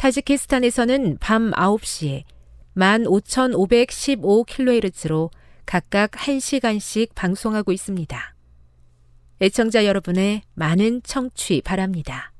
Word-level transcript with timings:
타지키스탄에서는 0.00 1.18
밤 1.20 1.50
9시에 1.50 2.22
15,515kHz로 2.74 5.28
각각 5.66 6.12
1시간씩 6.12 7.14
방송하고 7.14 7.70
있습니다. 7.70 8.34
애청자 9.42 9.84
여러분의 9.84 10.40
많은 10.54 11.02
청취 11.02 11.60
바랍니다. 11.60 12.32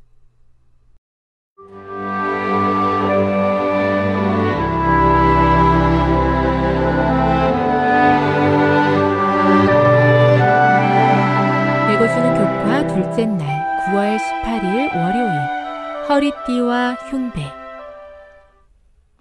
읽어주는 11.92 12.38
교과 12.38 12.86
둘째 12.86 13.26
날 13.26 13.46
9월 13.92 14.16
18일 14.16 14.96
월요일 14.96 15.60
허리띠와 16.08 16.94
흉배 17.08 17.59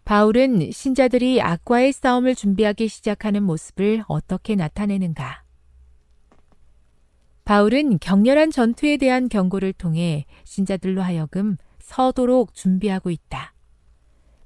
바울은 0.10 0.72
신자들이 0.72 1.40
악과의 1.40 1.94
싸움을 1.94 2.34
준비하기 2.34 2.88
시작하는 2.88 3.44
모습을 3.44 4.04
어떻게 4.08 4.56
나타내는가? 4.56 5.44
바울은 7.46 8.00
격렬한 8.00 8.50
전투에 8.50 8.98
대한 8.98 9.30
경고를 9.30 9.72
통해 9.72 10.26
신자들로 10.46 11.04
하여금 11.04 11.58
서도록 11.78 12.56
준비하고 12.56 13.12
있다. 13.12 13.54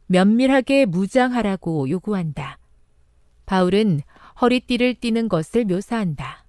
면밀하게 0.07 0.85
무장하라고 0.85 1.89
요구한다. 1.89 2.59
바울은 3.45 4.01
허리띠를 4.41 4.95
띠는 4.95 5.29
것을 5.29 5.63
묘사한다. 5.63 6.43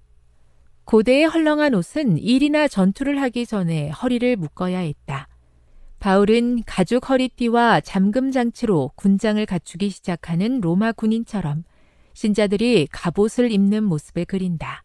고대의 0.86 1.28
헐렁한 1.28 1.74
옷은 1.74 2.18
일이나 2.18 2.66
전투를 2.66 3.22
하기 3.22 3.46
전에 3.46 3.90
허리를 3.90 4.34
묶어야 4.34 4.80
했다. 4.80 5.28
바울은 6.04 6.64
가죽 6.66 7.08
허리띠와 7.08 7.80
잠금 7.80 8.30
장치로 8.30 8.90
군장을 8.94 9.46
갖추기 9.46 9.88
시작하는 9.88 10.60
로마 10.60 10.92
군인처럼 10.92 11.64
신자들이 12.12 12.88
갑옷을 12.92 13.50
입는 13.50 13.84
모습을 13.84 14.26
그린다. 14.26 14.84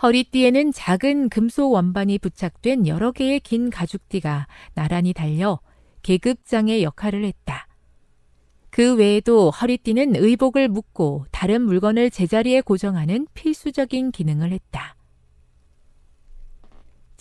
허리띠에는 0.00 0.70
작은 0.70 1.30
금속 1.30 1.72
원반이 1.72 2.20
부착된 2.20 2.86
여러 2.86 3.10
개의 3.10 3.40
긴 3.40 3.70
가죽띠가 3.70 4.46
나란히 4.74 5.12
달려 5.12 5.58
계급장의 6.02 6.84
역할을 6.84 7.24
했다. 7.24 7.66
그 8.70 8.94
외에도 8.94 9.50
허리띠는 9.50 10.14
의복을 10.14 10.68
묶고 10.68 11.26
다른 11.32 11.60
물건을 11.62 12.12
제자리에 12.12 12.60
고정하는 12.60 13.26
필수적인 13.34 14.12
기능을 14.12 14.52
했다. 14.52 14.94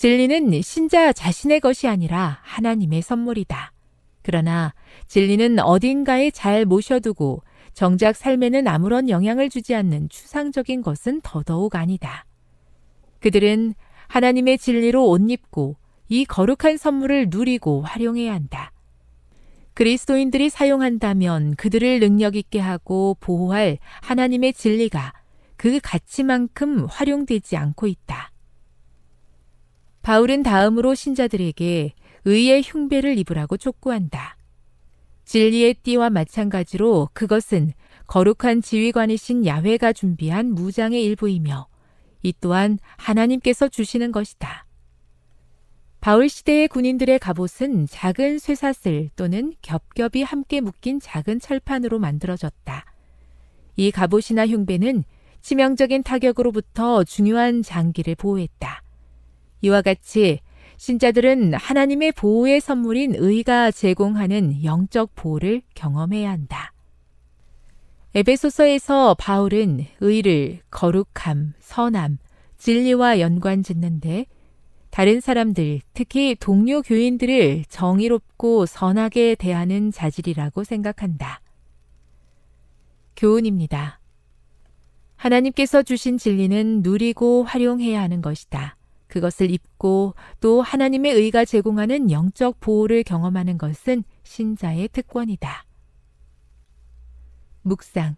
진리는 0.01 0.63
신자 0.63 1.13
자신의 1.13 1.59
것이 1.59 1.87
아니라 1.87 2.39
하나님의 2.41 3.03
선물이다. 3.03 3.71
그러나 4.23 4.73
진리는 5.05 5.59
어딘가에 5.59 6.31
잘 6.31 6.65
모셔두고 6.65 7.43
정작 7.75 8.15
삶에는 8.15 8.67
아무런 8.67 9.09
영향을 9.09 9.51
주지 9.51 9.75
않는 9.75 10.09
추상적인 10.09 10.81
것은 10.81 11.21
더더욱 11.21 11.75
아니다. 11.75 12.25
그들은 13.19 13.75
하나님의 14.07 14.57
진리로 14.57 15.07
옷 15.07 15.21
입고 15.29 15.75
이 16.09 16.25
거룩한 16.25 16.77
선물을 16.77 17.27
누리고 17.29 17.83
활용해야 17.83 18.33
한다. 18.33 18.71
그리스도인들이 19.75 20.49
사용한다면 20.49 21.53
그들을 21.57 21.99
능력 21.99 22.35
있게 22.35 22.57
하고 22.59 23.17
보호할 23.19 23.77
하나님의 24.01 24.53
진리가 24.53 25.13
그 25.57 25.79
가치만큼 25.79 26.87
활용되지 26.89 27.55
않고 27.55 27.85
있다. 27.85 28.30
바울은 30.01 30.43
다음으로 30.43 30.95
신자들에게 30.95 31.93
의의 32.25 32.61
흉배를 32.63 33.17
입으라고 33.19 33.57
촉구한다. 33.57 34.37
진리의 35.25 35.75
띠와 35.75 36.09
마찬가지로 36.09 37.09
그것은 37.13 37.73
거룩한 38.07 38.61
지휘관이신 38.61 39.45
야훼가 39.45 39.93
준비한 39.93 40.53
무장의 40.53 41.03
일부이며 41.03 41.67
이 42.23 42.33
또한 42.41 42.79
하나님께서 42.97 43.69
주시는 43.69 44.11
것이다. 44.11 44.65
바울 46.01 46.29
시대의 46.29 46.67
군인들의 46.67 47.19
갑옷은 47.19 47.87
작은 47.87 48.39
쇠사슬 48.39 49.09
또는 49.15 49.53
겹겹이 49.61 50.23
함께 50.23 50.59
묶인 50.59 50.99
작은 50.99 51.39
철판으로 51.39 51.99
만들어졌다. 51.99 52.85
이 53.75 53.91
갑옷이나 53.91 54.47
흉배는 54.47 55.03
치명적인 55.41 56.03
타격으로부터 56.03 57.03
중요한 57.03 57.61
장기를 57.61 58.15
보호했다. 58.15 58.81
이와 59.61 59.81
같이 59.81 60.39
신자들은 60.77 61.53
하나님의 61.53 62.11
보호의 62.13 62.59
선물인 62.59 63.13
의가 63.15 63.71
제공하는 63.71 64.63
영적 64.63 65.11
보호를 65.15 65.61
경험해야 65.75 66.31
한다. 66.31 66.73
에베소서에서 68.13 69.15
바울은 69.17 69.85
의를 69.99 70.59
거룩함, 70.69 71.53
선함, 71.59 72.17
진리와 72.57 73.19
연관 73.19 73.63
짓는데 73.63 74.25
다른 74.89 75.21
사람들, 75.21 75.79
특히 75.93 76.35
동료 76.37 76.81
교인들을 76.81 77.63
정의롭고 77.69 78.65
선하게 78.65 79.35
대하는 79.35 79.91
자질이라고 79.91 80.65
생각한다. 80.65 81.41
교훈입니다. 83.15 83.99
하나님께서 85.15 85.83
주신 85.83 86.17
진리는 86.17 86.81
누리고 86.81 87.43
활용해야 87.43 88.01
하는 88.01 88.21
것이다. 88.21 88.75
그것을 89.11 89.51
입고 89.51 90.15
또 90.39 90.61
하나님의 90.61 91.13
의가 91.13 91.43
제공하는 91.43 92.09
영적 92.11 92.61
보호를 92.61 93.03
경험하는 93.03 93.57
것은 93.57 94.05
신자의 94.23 94.87
특권이다. 94.87 95.65
묵상. 97.63 98.15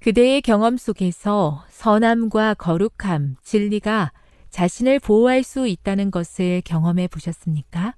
그대의 0.00 0.40
경험 0.40 0.78
속에서 0.78 1.66
선함과 1.68 2.54
거룩함, 2.54 3.36
진리가 3.42 4.12
자신을 4.48 5.00
보호할 5.00 5.42
수 5.42 5.68
있다는 5.68 6.10
것을 6.10 6.62
경험해 6.64 7.08
보셨습니까? 7.08 7.94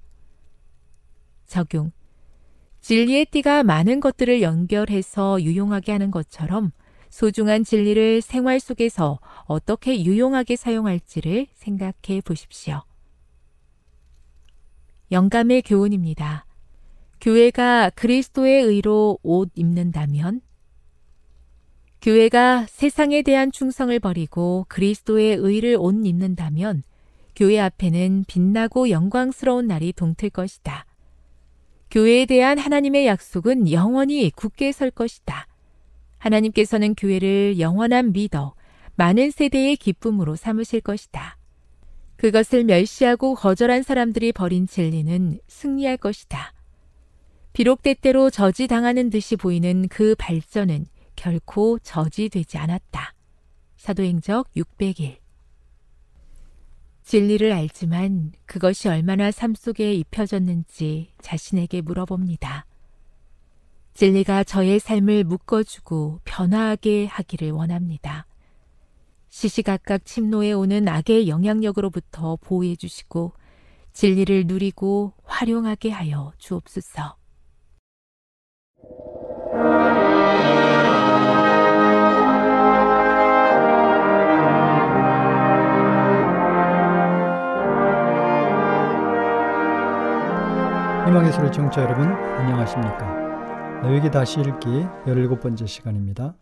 적용. 1.47 1.93
진리의 2.81 3.27
띠가 3.27 3.63
많은 3.63 4.01
것들을 4.01 4.41
연결해서 4.41 5.41
유용하게 5.41 5.93
하는 5.93 6.11
것처럼 6.11 6.73
소중한 7.13 7.63
진리를 7.63 8.23
생활 8.23 8.59
속에서 8.59 9.19
어떻게 9.43 10.03
유용하게 10.03 10.55
사용할지를 10.55 11.45
생각해 11.53 12.21
보십시오. 12.25 12.81
영감의 15.11 15.61
교훈입니다. 15.61 16.47
교회가 17.21 17.91
그리스도의 17.91 18.63
의로 18.63 19.19
옷 19.21 19.51
입는다면 19.53 20.41
교회가 22.01 22.65
세상에 22.67 23.21
대한 23.21 23.51
충성을 23.51 23.97
버리고 23.99 24.65
그리스도의 24.67 25.35
의를 25.35 25.77
옷 25.79 25.93
입는다면 26.03 26.81
교회 27.35 27.59
앞에는 27.59 28.25
빛나고 28.27 28.89
영광스러운 28.89 29.67
날이 29.67 29.93
동틀 29.93 30.31
것이다. 30.31 30.87
교회에 31.91 32.25
대한 32.25 32.57
하나님의 32.57 33.05
약속은 33.05 33.71
영원히 33.71 34.31
굳게 34.31 34.71
설 34.71 34.89
것이다. 34.89 35.45
하나님께서는 36.23 36.95
교회를 36.95 37.59
영원한 37.59 38.13
믿어 38.13 38.55
많은 38.95 39.31
세대의 39.31 39.75
기쁨으로 39.75 40.35
삼으실 40.35 40.81
것이다. 40.81 41.37
그것을 42.15 42.63
멸시하고 42.63 43.35
거절한 43.35 43.83
사람들이 43.83 44.31
버린 44.31 44.65
진리는 44.65 45.39
승리할 45.47 45.97
것이다. 45.97 46.53
비록 47.51 47.83
때때로 47.83 48.29
저지당하는 48.29 49.09
듯이 49.09 49.35
보이는 49.35 49.87
그 49.89 50.15
발전은 50.17 50.85
결코 51.15 51.77
저지되지 51.79 52.57
않았다. 52.57 53.13
사도행적 53.75 54.49
600일. 54.55 55.17
진리를 57.03 57.51
알지만 57.51 58.31
그것이 58.45 58.87
얼마나 58.87 59.29
삶 59.29 59.53
속에 59.53 59.93
입혀졌는지 59.93 61.09
자신에게 61.21 61.81
물어봅니다. 61.81 62.65
진리가 63.93 64.43
저의 64.43 64.79
삶을 64.79 65.23
묶어주고 65.23 66.21
변화하게 66.25 67.05
하기를 67.05 67.51
원합니다. 67.51 68.25
시시각각 69.29 70.05
침노에 70.05 70.51
오는 70.51 70.87
악의 70.87 71.27
영향력으로부터 71.27 72.37
보호해 72.37 72.75
주시고 72.75 73.33
진리를 73.93 74.45
누리고 74.47 75.13
활용하게 75.23 75.91
하여 75.91 76.33
주옵소서. 76.37 77.17
희망의 91.05 91.31
소리 91.33 91.51
청취자 91.51 91.83
여러분 91.83 92.07
안녕하십니까 92.07 93.22
레위기 93.83 94.09
다시 94.11 94.39
읽기 94.39 94.69
17번째 95.05 95.67
시간입니다. 95.67 96.37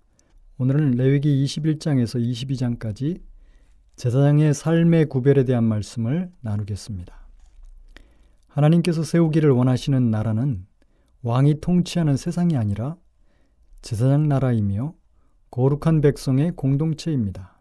오늘은 0.60 0.92
레위기 0.92 1.44
21장에서 1.44 2.22
22장까지 2.22 3.20
제사장의 3.96 4.54
삶의 4.54 5.08
구별에 5.08 5.44
대한 5.44 5.64
말씀을 5.64 6.32
나누겠습니다. 6.42 7.16
하나님께서 8.48 9.02
세우기를 9.02 9.50
원하시는 9.50 10.12
나라는 10.12 10.68
왕이 11.24 11.62
통치하는 11.62 12.16
세상이 12.16 12.58
아니라 12.58 12.96
제사장 13.82 14.30
나라이며 14.30 14.94
거룩한 15.50 16.02
백성의 16.02 16.52
공동체입니다. 16.56 17.60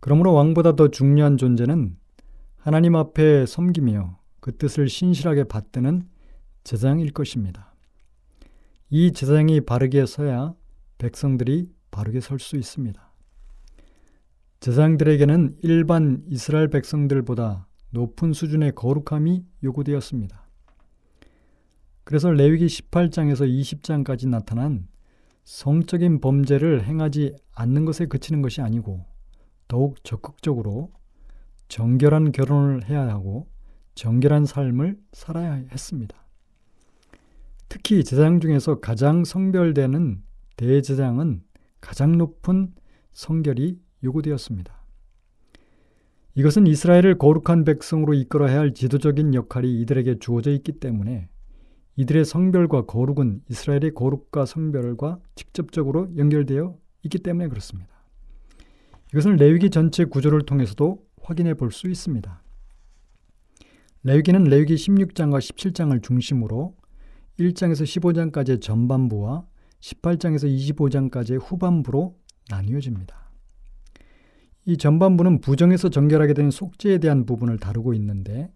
그러므로 0.00 0.32
왕보다 0.32 0.76
더 0.76 0.88
중요한 0.88 1.36
존재는 1.36 1.98
하나님 2.56 2.96
앞에 2.96 3.44
섬기며 3.44 4.18
그 4.40 4.56
뜻을 4.56 4.88
신실하게 4.88 5.44
받드는 5.44 6.08
제사장일 6.64 7.12
것입니다. 7.12 7.71
이 8.94 9.10
제사장이 9.10 9.62
바르게 9.62 10.04
서야 10.04 10.54
백성들이 10.98 11.72
바르게 11.90 12.20
설 12.20 12.38
수 12.38 12.56
있습니다. 12.56 13.10
제사장들에게는 14.60 15.56
일반 15.62 16.22
이스라엘 16.28 16.68
백성들보다 16.68 17.68
높은 17.88 18.34
수준의 18.34 18.72
거룩함이 18.74 19.46
요구되었습니다. 19.64 20.46
그래서 22.04 22.30
레위기 22.32 22.66
18장에서 22.66 23.48
20장까지 23.48 24.28
나타난 24.28 24.86
성적인 25.44 26.20
범죄를 26.20 26.84
행하지 26.84 27.34
않는 27.54 27.86
것에 27.86 28.04
그치는 28.04 28.42
것이 28.42 28.60
아니고 28.60 29.06
더욱 29.68 30.04
적극적으로 30.04 30.92
정결한 31.68 32.30
결혼을 32.30 32.84
해야 32.90 33.08
하고 33.08 33.48
정결한 33.94 34.44
삶을 34.44 34.98
살아야 35.14 35.54
했습니다. 35.54 36.21
특히 37.72 38.04
제사장 38.04 38.38
중에서 38.38 38.80
가장 38.80 39.24
성별되는 39.24 40.22
대제사장은 40.58 41.42
가장 41.80 42.18
높은 42.18 42.74
성결이 43.14 43.80
요구되었습니다. 44.04 44.78
이것은 46.34 46.66
이스라엘을 46.66 47.16
거룩한 47.16 47.64
백성으로 47.64 48.12
이끌어야 48.12 48.58
할 48.58 48.74
지도적인 48.74 49.32
역할이 49.32 49.80
이들에게 49.80 50.18
주어져 50.18 50.50
있기 50.50 50.72
때문에 50.72 51.30
이들의 51.96 52.26
성별과 52.26 52.84
거룩은 52.84 53.40
이스라엘의 53.48 53.94
거룩과 53.94 54.44
성별과 54.44 55.20
직접적으로 55.34 56.14
연결되어 56.18 56.76
있기 57.04 57.20
때문에 57.20 57.48
그렇습니다. 57.48 57.90
이것은 59.14 59.36
레위기 59.36 59.70
전체 59.70 60.04
구조를 60.04 60.42
통해서도 60.42 61.02
확인해 61.22 61.54
볼 61.54 61.70
수 61.70 61.88
있습니다. 61.88 62.42
레위기는 64.02 64.44
레위기 64.44 64.74
16장과 64.74 65.38
17장을 65.38 66.02
중심으로 66.02 66.81
1장에서 67.42 67.84
15장까지의 67.84 68.60
전반부와 68.60 69.46
18장에서 69.80 70.44
25장까지의 70.46 71.40
후반부로 71.42 72.16
나뉘어집니다. 72.48 73.30
이 74.64 74.76
전반부는 74.76 75.40
부정에서 75.40 75.88
정결하게 75.88 76.34
된 76.34 76.50
속죄에 76.50 76.98
대한 76.98 77.26
부분을 77.26 77.58
다루고 77.58 77.94
있는데 77.94 78.52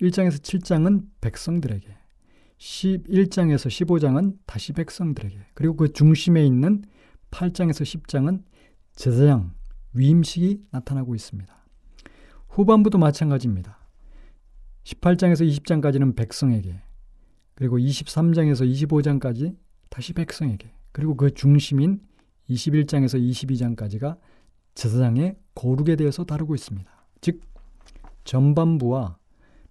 1장에서 0.00 0.40
7장은 0.40 1.06
백성들에게 1.20 1.88
11장에서 2.58 3.68
15장은 3.68 4.36
다시 4.46 4.72
백성들에게 4.72 5.36
그리고 5.54 5.76
그 5.76 5.92
중심에 5.92 6.44
있는 6.46 6.82
8장에서 7.30 7.82
10장은 7.82 8.44
제사장 8.94 9.52
위임식이 9.94 10.66
나타나고 10.70 11.14
있습니다. 11.14 11.52
후반부도 12.48 12.98
마찬가지입니다. 12.98 13.78
18장에서 14.84 15.48
20장까지는 15.48 16.16
백성에게, 16.16 16.80
그리고 17.60 17.76
23장에서 17.78 18.66
25장까지 18.66 19.54
다시 19.90 20.14
백성에게, 20.14 20.72
그리고 20.92 21.14
그 21.14 21.34
중심인 21.34 22.00
21장에서 22.48 23.20
22장까지가 23.20 24.16
제사장의 24.74 25.36
거룩에 25.54 25.96
대해서 25.96 26.24
다루고 26.24 26.54
있습니다. 26.54 26.90
즉, 27.20 27.42
전반부와 28.24 29.18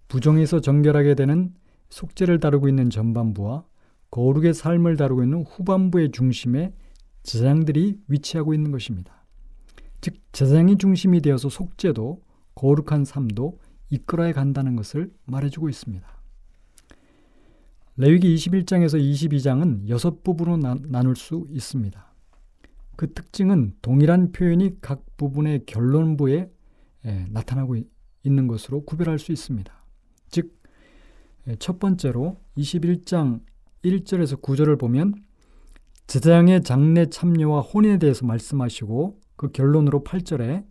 부정에서 0.07 0.61
정결하게 0.61 1.15
되는 1.15 1.55
속죄를 1.89 2.39
다루고 2.39 2.69
있는 2.69 2.91
전반부와 2.91 3.65
거룩의 4.11 4.53
삶을 4.53 4.95
다루고 4.95 5.23
있는 5.23 5.41
후반부의 5.41 6.11
중심에 6.11 6.71
제사장들이 7.23 8.01
위치하고 8.07 8.53
있는 8.53 8.69
것입니다. 8.69 9.25
즉, 9.99 10.13
제사장이 10.31 10.77
중심이 10.77 11.21
되어서 11.21 11.49
속죄도 11.49 12.21
거룩한 12.53 13.03
삶도 13.05 13.57
이끌어야 13.89 14.31
간다는 14.33 14.75
것을 14.75 15.11
말해주고 15.25 15.69
있습니다. 15.69 16.18
레위기 17.99 18.33
21장에서 18.33 18.97
22장은 18.97 19.89
여섯 19.89 20.23
부분으로 20.23 20.55
나, 20.55 20.77
나눌 20.87 21.17
수 21.17 21.45
있습니다. 21.49 22.13
그 22.95 23.13
특징은 23.13 23.73
동일한 23.81 24.31
표현이 24.31 24.77
각 24.79 25.03
부분의 25.17 25.65
결론부에 25.65 26.49
에, 27.05 27.25
나타나고 27.29 27.75
있는 28.23 28.47
것으로 28.47 28.85
구별할 28.85 29.19
수 29.19 29.33
있습니다. 29.33 29.73
즉, 30.29 30.57
첫 31.59 31.79
번째로 31.79 32.37
21장 32.57 33.41
1절에서 33.83 34.41
9절을 34.41 34.79
보면 34.79 35.15
제사장의 36.07 36.63
장례 36.63 37.07
참여와 37.07 37.59
혼인에 37.59 37.99
대해서 37.99 38.25
말씀하시고 38.25 39.19
그 39.35 39.51
결론으로 39.51 40.05
8절에 40.05 40.65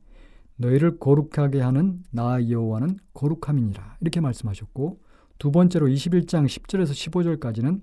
너희를 0.57 0.99
거룩하게 0.99 1.61
하는 1.61 2.03
나 2.11 2.49
여호와는 2.49 2.97
거룩함이니라 3.13 3.99
이렇게 4.01 4.21
말씀하셨고 4.21 5.08
두 5.38 5.52
번째로 5.52 5.87
21장 5.87 6.47
10절에서 6.47 6.90
15절까지는 7.40 7.80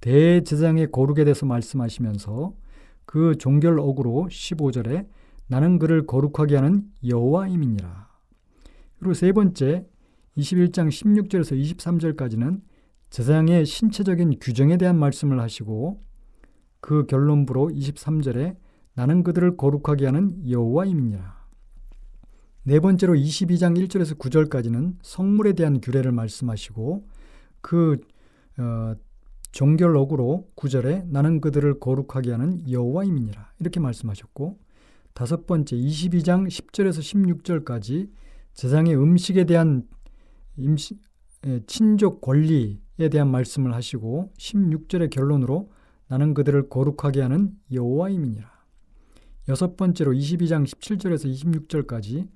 대제사장의 0.00 0.90
거룩에 0.90 1.24
대해서 1.24 1.44
말씀하시면서 1.44 2.54
그 3.04 3.36
종결 3.36 3.78
어구로 3.78 4.28
15절에 4.30 5.06
나는 5.48 5.78
그를 5.78 6.06
거룩하게 6.06 6.56
하는 6.56 6.84
여호와임이니라. 7.06 8.08
그리고 8.98 9.14
세 9.14 9.32
번째 9.32 9.86
21장 10.36 10.88
16절에서 10.88 11.58
23절까지는 11.60 12.60
제사장의 13.10 13.64
신체적인 13.64 14.38
규정에 14.40 14.76
대한 14.76 14.98
말씀을 14.98 15.40
하시고 15.40 16.02
그 16.80 17.06
결론부로 17.06 17.68
23절에 17.68 18.56
나는 18.94 19.22
그들을 19.22 19.56
거룩하게 19.56 20.06
하는 20.06 20.48
여호와임이니라. 20.48 21.37
네 22.68 22.80
번째로 22.80 23.14
22장 23.14 23.78
1절에서 23.78 24.18
9절까지는 24.18 24.96
성물에 25.00 25.54
대한 25.54 25.80
규례를 25.80 26.12
말씀하시고 26.12 27.08
그 27.62 27.98
어, 28.58 28.94
종결록으로 29.52 30.50
9절에 30.54 31.06
나는 31.08 31.40
그들을 31.40 31.80
거룩하게 31.80 32.32
하는 32.32 32.70
여호와임이니라 32.70 33.52
이렇게 33.60 33.80
말씀하셨고 33.80 34.58
다섯 35.14 35.46
번째 35.46 35.76
22장 35.76 36.46
10절에서 36.46 37.00
16절까지 37.64 38.10
제상의 38.52 38.94
음식에 38.96 39.44
대한 39.44 39.88
임시, 40.58 40.98
친족 41.66 42.20
권리에 42.20 43.08
대한 43.10 43.30
말씀을 43.30 43.72
하시고 43.72 44.34
16절의 44.38 45.08
결론으로 45.08 45.72
나는 46.08 46.34
그들을 46.34 46.68
거룩하게 46.68 47.22
하는 47.22 47.52
여호와임이니라. 47.72 48.46
여섯 49.48 49.78
번째로 49.78 50.12
22장 50.12 50.66
17절에서 50.66 51.32
26절까지 51.32 52.28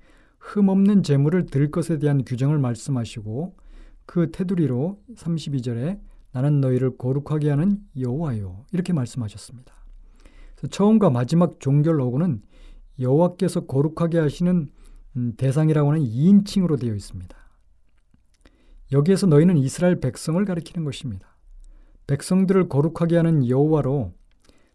흠없는 0.43 1.03
재물을 1.03 1.45
들 1.45 1.71
것에 1.71 1.99
대한 1.99 2.23
규정을 2.25 2.59
말씀하시고 2.59 3.55
그 4.05 4.29
테두리로 4.31 4.99
32절에 5.15 5.99
나는 6.33 6.59
너희를 6.59 6.97
거룩하게 6.97 7.49
하는 7.49 7.79
여호와요 7.97 8.65
이렇게 8.71 8.91
말씀하셨습니다. 8.91 9.73
처음과 10.69 11.09
마지막 11.09 11.59
종결 11.59 11.99
로고는 11.99 12.41
여호와께서 12.99 13.65
거룩하게 13.65 14.19
하시는 14.19 14.69
음, 15.15 15.33
대상이라고 15.37 15.91
하는 15.91 16.03
2인칭으로 16.03 16.79
되어 16.79 16.93
있습니다. 16.93 17.35
여기에서 18.91 19.27
너희는 19.27 19.57
이스라엘 19.57 19.99
백성을 19.99 20.43
가리키는 20.43 20.83
것입니다. 20.83 21.37
백성들을 22.07 22.67
거룩하게 22.67 23.17
하는 23.17 23.47
여호와로 23.47 24.13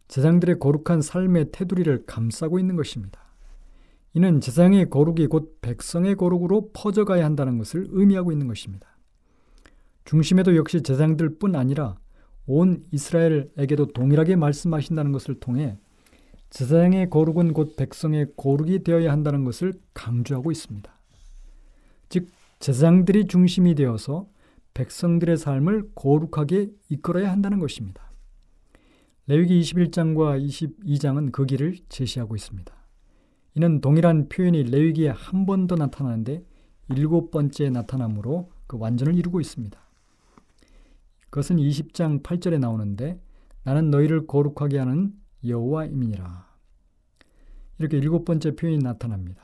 제장들의 0.08 0.58
거룩한 0.58 1.02
삶의 1.02 1.50
테두리를 1.52 2.06
감싸고 2.06 2.58
있는 2.58 2.76
것입니다. 2.76 3.27
이는 4.18 4.40
제장의 4.40 4.90
거룩이 4.90 5.28
곧 5.28 5.60
백성의 5.60 6.16
거룩으로 6.16 6.70
퍼져가야 6.72 7.24
한다는 7.24 7.56
것을 7.56 7.86
의미하고 7.90 8.32
있는 8.32 8.48
것입니다. 8.48 8.98
중심에도 10.04 10.56
역시 10.56 10.82
제장들 10.82 11.38
뿐 11.38 11.54
아니라 11.54 11.96
온 12.44 12.82
이스라엘에게도 12.90 13.92
동일하게 13.92 14.34
말씀하신다는 14.34 15.12
것을 15.12 15.38
통해 15.38 15.78
제사장의 16.50 17.10
거룩은 17.10 17.52
곧 17.52 17.76
백성의 17.76 18.32
거룩이 18.36 18.82
되어야 18.82 19.12
한다는 19.12 19.44
것을 19.44 19.74
강조하고 19.94 20.50
있습니다. 20.50 20.92
즉 22.08 22.26
제사장들이 22.58 23.28
중심이 23.28 23.76
되어서 23.76 24.28
백성들의 24.74 25.36
삶을 25.36 25.90
거룩하게 25.94 26.72
이끌어야 26.88 27.30
한다는 27.30 27.60
것입니다. 27.60 28.10
레위기 29.28 29.60
21장과 29.60 30.44
22장은 30.44 31.30
그 31.30 31.46
길을 31.46 31.76
제시하고 31.88 32.34
있습니다. 32.34 32.77
이는 33.58 33.80
동일한 33.80 34.28
표현이 34.28 34.64
레위기에 34.64 35.08
한 35.08 35.44
번 35.44 35.66
더 35.66 35.74
나타나는데 35.74 36.44
일곱 36.90 37.32
번째 37.32 37.70
나타남으로 37.70 38.50
그 38.68 38.78
완전을 38.78 39.16
이루고 39.16 39.40
있습니다. 39.40 39.78
그것은 41.30 41.56
20장 41.56 42.22
8절에 42.22 42.60
나오는데 42.60 43.20
나는 43.64 43.90
너희를 43.90 44.28
거룩하게 44.28 44.78
하는 44.78 45.12
여호와임이니라. 45.44 46.46
이렇게 47.78 47.98
일곱 47.98 48.24
번째 48.24 48.54
표현이 48.54 48.78
나타납니다. 48.78 49.42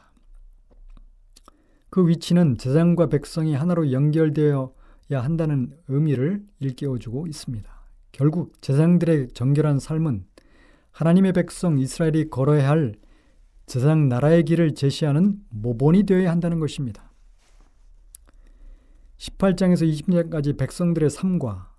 그 1.90 2.06
위치는 2.08 2.56
제장과 2.58 3.08
백성이 3.08 3.54
하나로 3.54 3.90
연결되어야 3.90 4.68
한다는 5.10 5.76
의미를 5.88 6.44
일깨워주고 6.60 7.26
있습니다. 7.26 7.68
결국 8.12 8.60
제장들의 8.62 9.30
정결한 9.34 9.80
삶은 9.80 10.24
하나님의 10.92 11.32
백성 11.32 11.78
이스라엘이 11.78 12.30
걸어야 12.30 12.68
할 12.70 12.94
제장 13.66 14.08
나라의 14.08 14.44
길을 14.44 14.74
제시하는 14.74 15.38
모본이 15.50 16.04
되어야 16.04 16.30
한다는 16.30 16.60
것입니다. 16.60 17.12
18장에서 19.16 19.90
20장까지 19.90 20.58
백성들의 20.58 21.08
삶과 21.08 21.72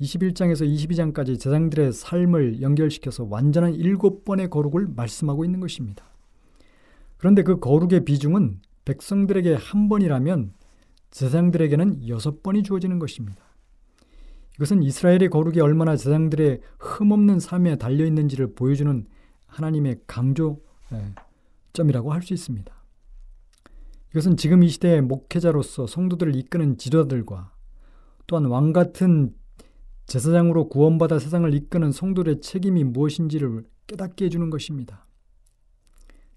21장에서 0.00 0.66
22장까지 0.66 1.38
제장들의 1.38 1.92
삶을 1.92 2.62
연결시켜서 2.62 3.26
완전한 3.28 3.74
일곱 3.74 4.24
번의 4.24 4.50
거룩을 4.50 4.88
말씀하고 4.94 5.44
있는 5.44 5.60
것입니다. 5.60 6.04
그런데 7.16 7.42
그 7.42 7.58
거룩의 7.58 8.04
비중은 8.04 8.60
백성들에게 8.84 9.54
한 9.54 9.88
번이라면 9.88 10.52
제장들에게는 11.10 12.08
여섯 12.08 12.42
번이 12.42 12.62
주어지는 12.62 12.98
것입니다. 12.98 13.42
이것은 14.56 14.82
이스라엘의 14.82 15.28
거룩이 15.30 15.60
얼마나 15.60 15.96
제장들의 15.96 16.60
흠없는 16.78 17.40
삶에 17.40 17.76
달려 17.76 18.06
있는지를 18.06 18.54
보여주는 18.54 19.06
하나님의 19.46 20.00
강조 20.06 20.60
점이라고 21.76 22.12
할 22.12 22.22
수 22.22 22.34
있습니다. 22.34 22.74
이것은 24.10 24.36
지금 24.36 24.62
이 24.62 24.68
시대의 24.68 25.02
목회자로서 25.02 25.86
성도들을 25.86 26.34
이끄는 26.36 26.78
지도자들과 26.78 27.52
또한 28.26 28.46
왕 28.46 28.72
같은 28.72 29.34
제사장으로 30.06 30.68
구원받아 30.68 31.18
세상을 31.18 31.52
이끄는 31.52 31.92
성도의 31.92 32.40
책임이 32.40 32.84
무엇인지를 32.84 33.64
깨닫게 33.86 34.24
해주는 34.24 34.48
것입니다. 34.50 35.06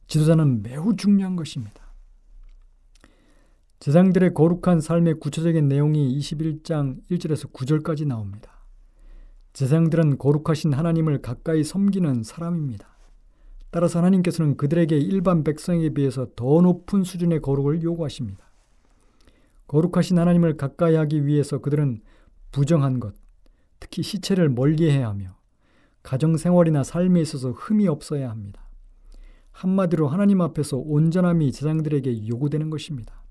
지도자는 0.08 0.64
매우 0.64 0.96
중요한 0.96 1.36
것입니다. 1.36 1.94
제사장들의 3.80 4.34
거룩한 4.34 4.82
삶의 4.82 5.20
구체적인 5.20 5.70
내용이 5.70 6.20
21장 6.20 7.00
1절에서 7.10 7.54
9절까지 7.54 8.06
나옵니다. 8.06 8.66
제사장들은 9.54 10.18
거룩하신 10.18 10.74
하나님을 10.74 11.22
가까이 11.22 11.64
섬기는 11.64 12.24
사람입니다. 12.24 12.89
따라서 13.72 14.00
하나님께서는 14.00 14.58
그들에게 14.58 14.98
일반 14.98 15.44
백성에 15.44 15.90
비해서 15.90 16.28
더 16.36 16.62
높은 16.62 17.04
수준의 17.04 17.42
거룩을 17.42 17.84
요구하십니다. 17.84 18.50
거룩하신 19.68 20.18
하나님을 20.18 20.58
가까이 20.58 20.96
하기 20.96 21.28
위해서 21.28 21.60
그들은 21.60 22.02
부정한 22.52 23.00
것, 23.00 23.14
특히 23.80 24.02
시체를 24.02 24.50
멀리 24.50 24.90
해야 24.90 25.10
하며 25.10 25.38
가정 26.02 26.38
생활이나 26.38 26.84
삶에 26.84 27.22
있어서 27.22 27.52
흠이 27.52 27.88
없어야 27.88 28.30
합니다. 28.30 28.68
한마디로 29.52 30.08
하나님 30.08 30.42
앞에서 30.42 30.78
온전함이 30.78 31.52
제장들에게 31.52 32.28
요구되는 32.28 32.70
것입니다. 32.70 33.24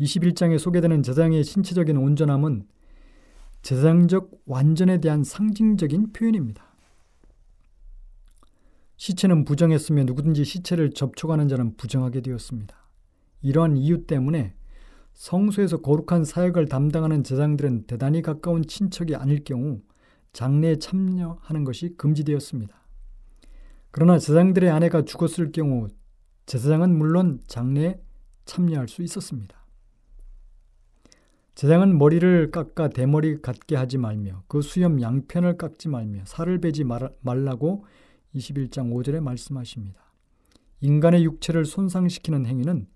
21장에 0.00 0.58
소개되는 0.58 1.02
제장의 1.02 1.44
신체적인 1.44 1.96
온전함은 1.96 2.66
제장적 3.62 4.30
완전에 4.46 5.00
대한 5.00 5.24
상징적인 5.24 6.12
표현입니다. 6.12 6.67
시체는 8.98 9.44
부정했으며 9.44 10.04
누구든지 10.04 10.44
시체를 10.44 10.90
접촉하는 10.90 11.48
자는 11.48 11.76
부정하게 11.76 12.20
되었습니다. 12.20 12.76
이러한 13.40 13.76
이유 13.76 14.06
때문에 14.06 14.54
성소에서 15.14 15.80
거룩한 15.80 16.24
사역을 16.24 16.66
담당하는 16.66 17.24
제장들은 17.24 17.86
대단히 17.86 18.22
가까운 18.22 18.64
친척이 18.66 19.14
아닐 19.14 19.44
경우 19.44 19.80
장례에 20.32 20.76
참여하는 20.76 21.64
것이 21.64 21.94
금지되었습니다. 21.96 22.76
그러나 23.92 24.18
제장들의 24.18 24.68
아내가 24.68 25.02
죽었을 25.02 25.52
경우 25.52 25.88
제사장은 26.46 26.96
물론 26.96 27.40
장례에 27.46 28.00
참여할 28.44 28.88
수 28.88 29.02
있었습니다. 29.02 29.56
제장은 31.54 31.98
머리를 31.98 32.50
깎아 32.50 32.88
대머리 32.88 33.40
같게 33.42 33.76
하지 33.76 33.98
말며 33.98 34.42
그 34.48 34.60
수염 34.62 35.00
양편을 35.00 35.56
깎지 35.56 35.88
말며 35.88 36.22
살을 36.24 36.60
베지 36.60 36.84
말라고 37.20 37.84
21장 38.38 38.92
5절에 38.92 39.20
말씀하십니다. 39.20 40.00
인간의 40.80 41.24
육체를 41.24 41.64
손상시키는 41.64 42.46
행위는 42.46 42.86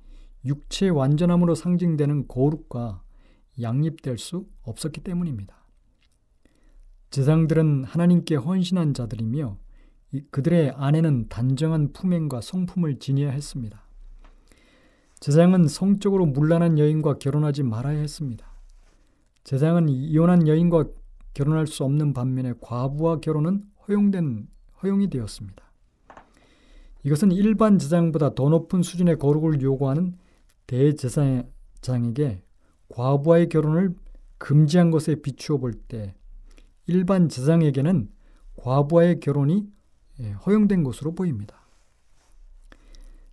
육체의 0.45 0.91
완전함으로 0.93 1.55
상징되는 1.55 2.29
거룩과 2.29 3.03
양립될 3.61 4.19
수 4.19 4.47
없었기 4.63 5.03
때문입니다. 5.03 5.63
제상들은 7.11 7.85
하나님께 7.85 8.37
헌신한 8.37 8.95
자들이며 8.95 9.59
그들의 10.31 10.73
아내는 10.77 11.29
단정한 11.29 11.93
품행과 11.93 12.41
성품을 12.41 12.99
지녀야 12.99 13.31
했습니다. 13.31 13.83
제장은 15.21 15.69
성적으로 15.69 16.27
문란한 16.27 16.79
여인과 16.79 17.19
결혼하지 17.19 17.63
말아야 17.63 17.99
했습니다. 17.99 18.47
제장은 19.45 19.89
이혼한 19.89 20.49
여인과 20.49 20.87
결혼할 21.35 21.67
수 21.67 21.85
없는 21.85 22.13
반면에 22.13 22.55
과부와 22.61 23.21
결혼은 23.21 23.65
허용된 23.87 24.49
허용이 24.83 25.09
되었습니다. 25.09 25.63
이것은 27.05 27.33
일반 27.33 27.79
제장보다 27.79 28.35
더 28.35 28.49
높은 28.49 28.83
수준의 28.83 29.19
거룩을 29.19 29.61
요구하는 29.61 30.17
대제사장에게 30.67 32.43
과부와의 32.89 33.49
결혼을 33.49 33.95
금지한 34.39 34.91
것에 34.91 35.17
비추어 35.17 35.59
볼 35.59 35.73
때 35.89 36.15
일반 36.87 37.29
제사장에게는 37.29 38.11
과부와의 38.57 39.21
결혼이 39.21 39.67
예, 40.21 40.33
허용된 40.33 40.85
것으로 40.85 41.15
보입니다. 41.15 41.61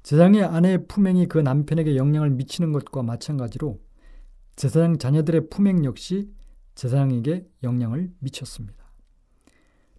제사장의 0.04 0.44
아내의 0.44 0.88
품행이 0.88 1.28
그 1.28 1.40
남편에게 1.40 1.96
영향을 1.96 2.30
미치는 2.32 2.72
것과 2.72 3.04
마찬가지로 3.04 3.80
제사장 4.56 4.98
자녀들의 4.98 5.50
품행 5.50 5.84
역시 5.86 6.32
제사장에게 6.76 7.46
영향을 7.64 8.12
미쳤습니다. 8.20 8.92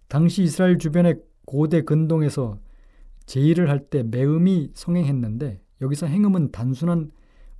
당시 0.07 0.43
이스라엘 0.43 0.77
주변의 0.77 1.21
고대 1.45 1.81
근동에서 1.83 2.59
제의를 3.25 3.69
할 3.69 3.89
때 3.89 4.03
매음이 4.03 4.71
성행했는데 4.73 5.61
여기서 5.81 6.07
행음은 6.07 6.51
단순한 6.51 7.11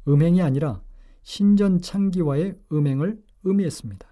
음행이 0.07 0.41
아니라 0.41 0.81
신전 1.23 1.81
창기와의 1.81 2.57
음행을 2.71 3.21
의미했습니다. 3.43 4.07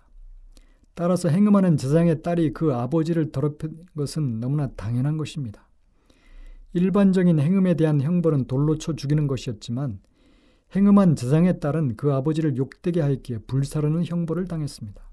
따라서 0.93 1.29
행음하는 1.29 1.77
제장의 1.77 2.21
딸이 2.21 2.53
그 2.53 2.73
아버지를 2.73 3.31
더럽힌 3.31 3.85
것은 3.95 4.39
너무나 4.39 4.67
당연한 4.71 5.17
것입니다. 5.17 5.67
일반적인 6.73 7.39
행음에 7.39 7.75
대한 7.75 8.01
형벌은 8.01 8.45
돌로 8.45 8.77
쳐 8.77 8.93
죽이는 8.93 9.25
것이었지만 9.27 9.99
행음한 10.75 11.15
제장의 11.15 11.59
딸은 11.59 11.95
그 11.95 12.13
아버지를 12.13 12.57
욕되게 12.57 13.01
하였기에 13.01 13.39
불사르는 13.47 14.05
형벌을 14.05 14.47
당했습니다. 14.47 15.08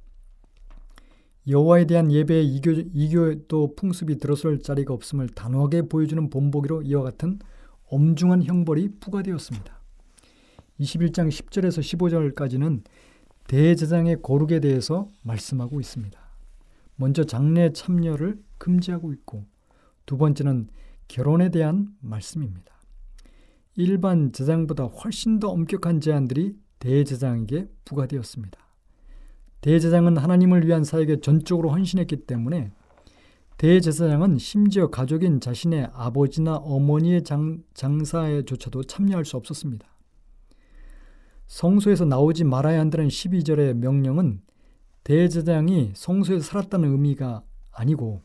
여호와에 1.49 1.85
대한 1.85 2.11
예배에 2.11 2.43
이교, 2.43 2.73
이교도 2.73 3.77
풍습이 3.77 4.19
들어설 4.19 4.61
자리가 4.61 4.93
없음을 4.93 5.29
단호하게 5.29 5.83
보여주는 5.83 6.29
본보기로 6.29 6.83
이와 6.83 7.03
같은 7.03 7.39
엄중한 7.89 8.43
형벌이 8.43 8.99
부과되었습니다. 8.99 9.81
21장 10.81 11.29
10절에서 11.29 11.81
15절까지는 12.35 12.83
대제장의 13.47 14.23
거룩에 14.23 14.59
대해서 14.61 15.09
말씀하고 15.23 15.81
있습니다. 15.81 16.19
먼저 16.97 17.25
장례 17.25 17.73
참여를 17.73 18.43
금지하고 18.59 19.13
있고 19.13 19.45
두 20.05 20.17
번째는 20.17 20.69
결혼에 21.07 21.51
대한 21.51 21.89
말씀입니다. 22.01 22.75
일반 23.77 24.33
제장보다 24.33 24.85
훨씬 24.85 25.39
더 25.39 25.49
엄격한 25.51 26.01
제한들이 26.01 26.57
대제장에게 26.81 27.69
부과되었습니다. 27.85 28.66
대제장은 29.67 30.17
하나님을 30.17 30.65
위한 30.65 30.85
사역에 30.85 31.21
전적으로 31.21 31.71
헌신했기 31.71 32.19
때문에 32.19 32.71
대제사장은 33.57 34.39
심지어 34.39 34.91
가족인 34.91 35.41
자신의 35.41 35.91
아버지나 35.93 36.55
어머니의 36.59 37.25
장, 37.25 37.65
장사에조차도 37.75 38.85
참여할 38.85 39.25
수 39.25 39.37
없었습니다. 39.37 39.85
성소에서 41.49 42.05
나오지 42.05 42.45
말아야 42.45 42.79
한다는 42.79 43.09
12절의 43.09 43.75
명령은 43.75 44.41
대제사장이 45.03 45.95
성소에서 45.97 46.45
살았다는 46.45 46.89
의미가 46.93 47.43
아니고 47.73 48.23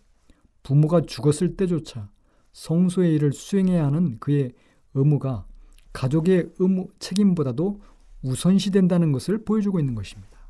부모가 0.61 1.01
죽었을 1.07 1.57
때조차 1.57 2.11
성소의 2.53 3.15
일을 3.15 3.33
수행해야 3.33 3.87
하는 3.87 4.19
그의 4.19 4.53
의무가 4.93 5.47
가족의 5.91 6.51
의무 6.59 6.89
책임보다도 6.99 7.81
우선시된다는 8.21 9.11
것을 9.11 9.43
보여주고 9.43 9.79
있는 9.79 9.95
것입니다. 9.95 10.40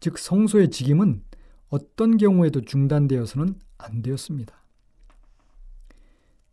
즉 0.00 0.18
성소의 0.18 0.70
직임은 0.70 1.22
어떤 1.68 2.16
경우에도 2.16 2.60
중단되어서는 2.60 3.54
안 3.78 4.02
되었습니다. 4.02 4.54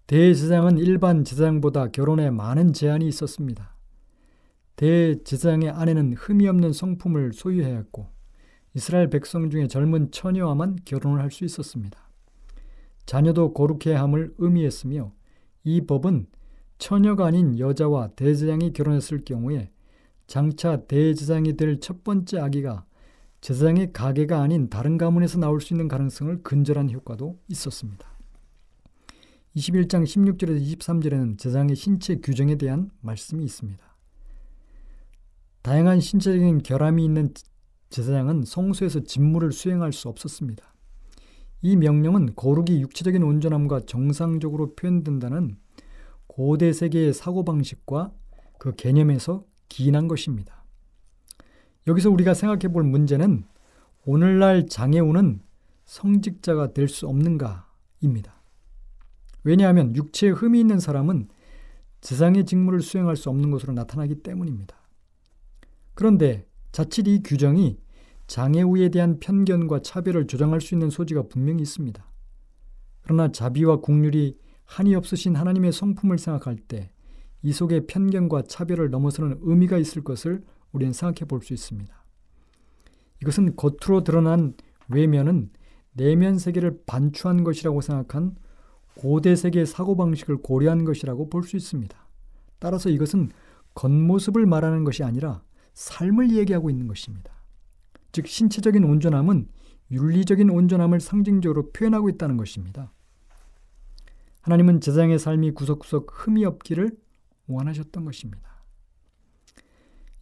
대제사장은 0.08 0.78
일반 0.80 1.24
제사장보다 1.24 1.88
결혼에 1.88 2.30
많은 2.30 2.74
제한이 2.74 3.08
있었습니다. 3.08 3.74
대제사장의 4.76 5.70
아내는 5.70 6.14
흠이 6.14 6.48
없는 6.48 6.74
성품을 6.74 7.34
소유해야 7.34 7.76
했고 7.78 8.08
이스라엘 8.74 9.10
백성 9.10 9.50
중에 9.50 9.68
젊은 9.68 10.12
처녀와만 10.12 10.80
결혼을 10.84 11.22
할 11.22 11.32
수 11.32 11.46
있었습니다. 11.46 12.00
자녀도 13.06 13.54
거룩해야 13.54 14.02
함을 14.02 14.34
의미했으며 14.38 15.14
이 15.64 15.82
법은 15.82 16.28
처녀가 16.80 17.28
아닌 17.28 17.60
여자와 17.60 18.10
대제장이 18.16 18.74
결혼했을 18.74 19.24
경우에 19.24 19.72
장차 20.28 20.86
대제장이 20.86 21.56
될 21.56 21.80
첫 21.80 22.04
번째 22.04 22.40
아기가 22.40 22.86
제사장의 23.44 23.92
가게가 23.92 24.42
아닌 24.42 24.70
다른 24.70 24.98
가문에서 24.98 25.38
나올 25.38 25.60
수 25.60 25.74
있는 25.74 25.90
가능성을 25.90 26.44
근절한 26.44 26.90
효과도 26.92 27.42
있었습니다. 27.50 28.08
21장 29.58 30.06
16절에서 30.06 30.80
23절에는 30.80 31.38
제사장의 31.38 31.76
신체 31.76 32.16
규정에 32.16 32.56
대한 32.56 32.90
말씀이 33.02 33.44
있습니다. 33.44 33.84
다양한 35.62 36.00
신체적인 36.00 36.64
결함이 36.64 37.04
있는 37.04 37.34
제사장은 37.90 38.44
성소에서 38.46 39.02
직무를 39.02 39.52
수행할 39.52 39.92
수 39.92 40.08
없었습니다. 40.08 40.74
이 41.64 41.76
명령은 41.76 42.36
거룩이 42.38 42.80
육체적인 42.80 43.24
온전함과 43.24 43.82
정상적으로 43.82 44.74
표현된다는 44.76 45.58
고대 46.28 46.72
세계의 46.72 47.14
사고방식과 47.14 48.14
그 48.58 48.74
개념에서 48.76 49.44
기인한 49.68 50.08
것입니다. 50.08 50.63
여기서 51.88 52.10
우리가 52.10 52.34
생각해 52.34 52.72
볼 52.72 52.84
문제는 52.84 53.44
오늘날 54.06 54.68
장애우는 54.68 55.42
성직자가 55.86 56.74
될 56.74 56.88
수 56.88 57.08
없는가입니다. 57.08 58.42
왜냐하면 59.44 59.96
육체에 59.96 60.30
흠이 60.30 60.60
있는 60.60 60.80
사람은 60.80 61.28
세상의 62.02 62.46
직무를 62.46 62.82
수행할 62.82 63.16
수 63.16 63.30
없는 63.30 63.52
것으로 63.52 63.74
나타나기 63.74 64.16
때문입니다. 64.16 64.76
그런데 65.94 66.48
자칫 66.72 67.08
이 67.08 67.22
규정이 67.24 67.78
장애우에 68.28 68.90
대한 68.90 69.20
편견과 69.20 69.82
차별을 69.82 70.28
조장할 70.28 70.62
수 70.62 70.76
있는 70.76 70.90
소지가 70.90 71.24
분명히 71.28 71.62
있습니다. 71.62 72.06
그러나 73.02 73.32
자비와 73.32 73.78
국률이 73.78 74.38
한이 74.66 74.96
없으신 74.96 75.36
하나님의 75.36 75.72
성품을 75.74 76.18
생각할 76.18 76.56
때 76.58 76.94
이 77.44 77.52
속에 77.52 77.86
편견과 77.86 78.44
차별을 78.44 78.90
넘어서는 78.90 79.40
의미가 79.42 79.78
있을 79.78 80.04
것을 80.04 80.44
우리는 80.74 80.92
생각해 80.92 81.28
볼 81.28 81.42
수 81.42 81.54
있습니다. 81.54 81.94
이것은 83.22 83.56
겉으로 83.56 84.04
드러난 84.04 84.54
외면은 84.90 85.50
내면 85.94 86.38
세계를 86.38 86.84
반추한 86.86 87.44
것이라고 87.44 87.82
생각한 87.82 88.36
고대 88.96 89.36
세계의 89.36 89.66
사고방식을 89.66 90.38
고려한 90.38 90.84
것이라고 90.84 91.30
볼 91.30 91.44
수 91.44 91.56
있습니다. 91.56 91.98
따라서 92.60 92.90
이것은 92.90 93.30
겉모습을 93.76 94.46
말하는 94.46 94.84
것이 94.84 95.04
아니라 95.04 95.44
삶을 95.74 96.36
얘기하고 96.36 96.70
있는 96.70 96.88
것입니다. 96.88 97.32
즉, 98.12 98.28
신체적인 98.28 98.84
온전함은 98.84 99.48
윤리적인 99.92 100.50
온전함을 100.50 101.00
상징적으로 101.00 101.72
표현하고 101.72 102.10
있다는 102.10 102.38
것입니다. 102.38 102.92
하나님은 104.42 104.82
제장의 104.82 105.18
삶이 105.20 105.52
구석구석 105.52 106.08
흠이 106.12 106.46
없기를 106.46 106.96
원하셨던 107.48 108.06
것입니다. 108.06 108.53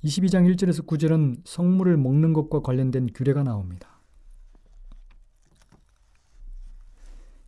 22장 0.03 0.51
1절에서 0.51 0.85
9절은 0.85 1.41
성물을 1.45 1.95
먹는 1.97 2.33
것과 2.33 2.61
관련된 2.61 3.09
규례가 3.13 3.43
나옵니다. 3.43 3.99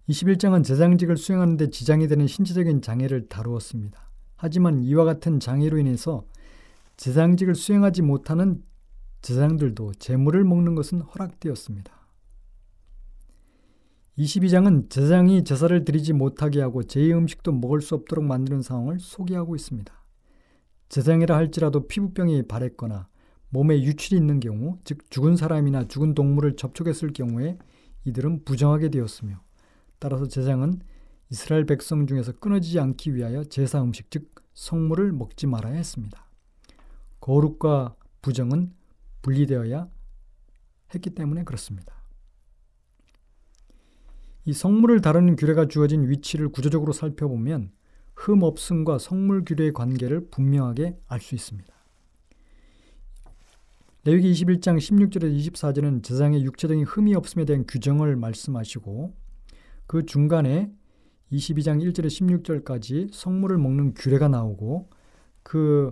21장은 0.09 0.63
제장직을 0.63 1.17
수행하는 1.17 1.57
데 1.57 1.69
지장이 1.69 2.07
되는 2.07 2.27
신체적인 2.27 2.81
장애를 2.81 3.27
다루었습니다. 3.29 3.99
하지만 4.35 4.83
이와 4.83 5.05
같은 5.05 5.39
장애로 5.39 5.77
인해서 5.77 6.25
제장직을 6.97 7.55
수행하지 7.55 8.01
못하는 8.01 8.61
제장들도 9.21 9.93
재물을 9.99 10.43
먹는 10.43 10.75
것은 10.75 11.01
허락되었습니다. 11.01 11.91
22장은 14.17 14.89
제장이 14.91 15.43
제사를 15.43 15.85
드리지 15.85 16.13
못하게 16.13 16.61
하고 16.61 16.83
제2의 16.83 17.17
음식도 17.17 17.53
먹을 17.53 17.81
수 17.81 17.95
없도록 17.95 18.23
만드는 18.25 18.61
상황을 18.61 18.99
소개하고 18.99 19.55
있습니다. 19.55 20.02
재생이라 20.93 21.35
할지라도 21.35 21.87
피부병이 21.87 22.43
발했거나 22.43 23.07
몸에 23.49 23.81
유출이 23.81 24.15
있는 24.15 24.39
경우, 24.39 24.77
즉 24.83 25.09
죽은 25.09 25.37
사람이나 25.37 25.87
죽은 25.87 26.13
동물을 26.13 26.55
접촉했을 26.55 27.13
경우에 27.13 27.57
이들은 28.05 28.45
부정하게 28.45 28.89
되었으며 28.89 29.41
따라서 29.97 30.27
제장은 30.27 30.81
이스라엘 31.31 31.65
백성 31.65 32.05
중에서 32.05 32.33
끊어지지 32.33 32.79
않기 32.79 33.15
위하여 33.15 33.43
제사 33.43 33.81
음식 33.81 34.11
즉 34.11 34.35
성물을 34.53 35.13
먹지 35.13 35.47
말아야 35.47 35.73
했습니다. 35.73 36.29
거룩과 37.21 37.95
부정은 38.21 38.71
분리되어야 39.23 39.89
했기 40.93 41.09
때문에 41.09 41.43
그렇습니다. 41.43 42.03
이 44.45 44.53
성물을 44.53 45.01
다루는 45.01 45.37
규례가 45.37 45.69
주어진 45.69 46.07
위치를 46.07 46.49
구조적으로 46.49 46.93
살펴보면 46.93 47.71
흠 48.23 48.41
없음과 48.41 48.99
성물 48.99 49.43
규례의 49.43 49.73
관계를 49.73 50.29
분명하게 50.29 50.97
알 51.07 51.19
수 51.19 51.35
있습니다. 51.35 51.73
레위기 54.05 54.31
21장 54.31 54.77
16절에서 54.77 55.51
24절은 55.51 56.03
제사장의 56.03 56.45
육체적인 56.45 56.85
흠이 56.85 57.15
없음에 57.15 57.43
대한 57.43 57.65
규정을 57.67 58.15
말씀하시고 58.15 59.13
그 59.87 60.05
중간에 60.05 60.71
22장 61.33 61.83
1절에서 61.83 62.45
16절까지 62.63 63.11
성물을 63.11 63.57
먹는 63.57 63.93
규례가 63.93 64.29
나오고 64.29 64.89
그 65.43 65.91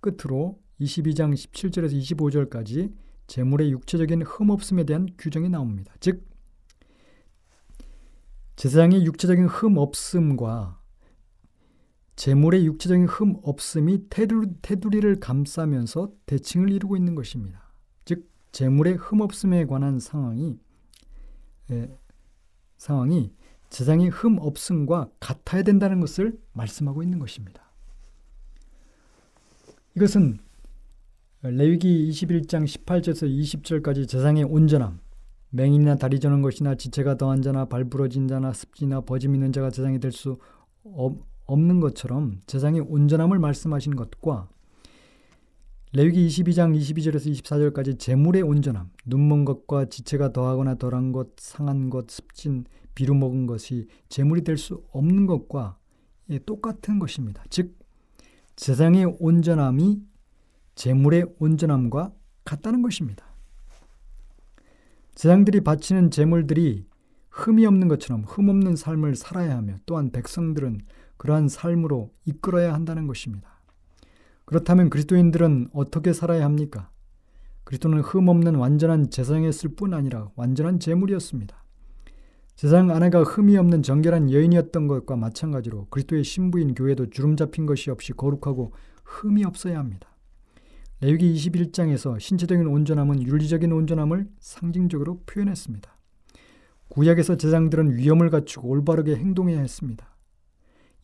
끝으로 0.00 0.60
22장 0.80 1.34
17절에서 1.34 2.50
25절까지 2.50 2.92
제물의 3.28 3.70
육체적인 3.70 4.22
흠 4.22 4.50
없음에 4.50 4.82
대한 4.82 5.06
규정이 5.18 5.48
나옵니다. 5.50 5.94
즉 6.00 6.24
제사장의 8.56 9.04
육체적인 9.04 9.46
흠 9.46 9.78
없음과 9.78 10.81
재물의 12.22 12.66
육체적인 12.66 13.06
흠 13.06 13.34
없음이 13.42 14.08
테두리, 14.08 15.00
를 15.00 15.18
감싸면서 15.18 16.12
대칭을 16.26 16.70
이루고 16.70 16.96
있는 16.96 17.16
것입니다. 17.16 17.72
즉 18.04 18.30
재물의 18.52 18.94
흠 18.94 19.22
없음에 19.22 19.66
관한 19.66 19.98
상황이 19.98 20.56
에, 21.72 21.88
상황이 22.76 23.32
제장이 23.70 24.08
흠 24.08 24.38
없음과 24.38 25.10
같아야 25.18 25.64
된다는 25.64 25.98
것을 25.98 26.38
말씀하고 26.52 27.02
있는 27.02 27.18
것입니다. 27.18 27.72
이것은 29.96 30.38
레위기 31.40 32.08
21장 32.08 32.64
18절에서 32.64 33.28
20절까지 33.28 34.08
제장의 34.08 34.44
온전함, 34.44 35.00
맹인이나 35.50 35.96
다리 35.96 36.20
저는 36.20 36.40
것이나 36.40 36.76
지체가 36.76 37.16
더한 37.16 37.42
자나 37.42 37.64
발 37.64 37.82
부러진 37.82 38.28
자나 38.28 38.52
습지나 38.52 39.00
버짐 39.00 39.34
있는 39.34 39.50
자가 39.50 39.70
제장이 39.70 39.98
될 39.98 40.12
수 40.12 40.38
없는 41.46 41.80
것처럼 41.80 42.40
제장의 42.46 42.80
온전함을 42.80 43.38
말씀하신 43.38 43.96
것과 43.96 44.48
레위기 45.94 46.26
22장 46.26 46.74
22절에서 46.74 47.30
24절까지 47.42 47.98
재물의 47.98 48.40
온전함, 48.42 48.90
눈먼 49.04 49.44
것과 49.44 49.86
지체가 49.86 50.32
더하거나 50.32 50.76
덜한 50.76 51.12
것, 51.12 51.28
상한 51.36 51.90
것, 51.90 52.10
습진, 52.10 52.64
비루 52.94 53.14
먹은 53.14 53.46
것이 53.46 53.88
재물이 54.08 54.42
될 54.42 54.56
수 54.56 54.82
없는 54.92 55.26
것과 55.26 55.76
예, 56.30 56.38
똑같은 56.38 56.98
것입니다. 56.98 57.44
즉 57.50 57.76
세상의 58.56 59.16
온전함이 59.18 60.02
재물의 60.74 61.26
온전함과 61.38 62.12
같다는 62.44 62.80
것입니다. 62.80 63.26
세상들이 65.14 65.60
바치는 65.60 66.10
재물들이 66.10 66.86
흠이 67.30 67.66
없는 67.66 67.88
것처럼 67.88 68.24
흠 68.24 68.48
없는 68.48 68.76
삶을 68.76 69.16
살아야 69.16 69.56
하며 69.56 69.76
또한 69.84 70.10
백성들은 70.10 70.80
그러한 71.22 71.48
삶으로 71.48 72.10
이끌어야 72.24 72.74
한다는 72.74 73.06
것입니다. 73.06 73.48
그렇다면 74.44 74.90
그리스도인들은 74.90 75.68
어떻게 75.72 76.12
살아야 76.12 76.44
합니까? 76.44 76.90
그리스도는 77.62 78.00
흠 78.00 78.28
없는 78.28 78.56
완전한 78.56 79.08
재상이었을 79.08 79.76
뿐 79.76 79.94
아니라 79.94 80.30
완전한 80.34 80.80
재물이었습니다. 80.80 81.62
세상 82.56 82.90
아내가 82.90 83.22
흠이 83.22 83.56
없는 83.56 83.84
정결한 83.84 84.32
여인이었던 84.32 84.88
것과 84.88 85.14
마찬가지로 85.14 85.86
그리스도의 85.90 86.24
신부인 86.24 86.74
교회도 86.74 87.10
주름 87.10 87.36
잡힌 87.36 87.66
것이 87.66 87.92
없이 87.92 88.12
거룩하고 88.12 88.72
흠이 89.04 89.44
없어야 89.44 89.78
합니다. 89.78 90.08
레위기 91.00 91.32
21장에서 91.34 92.18
신체적인 92.18 92.66
온전함은 92.66 93.22
윤리적인 93.22 93.70
온전함을 93.70 94.26
상징적으로 94.40 95.20
표현했습니다. 95.26 95.88
구약에서 96.88 97.36
제장들은 97.36 97.96
위엄을 97.96 98.30
갖추고 98.30 98.68
올바르게 98.68 99.14
행동해야 99.14 99.60
했습니다. 99.60 100.11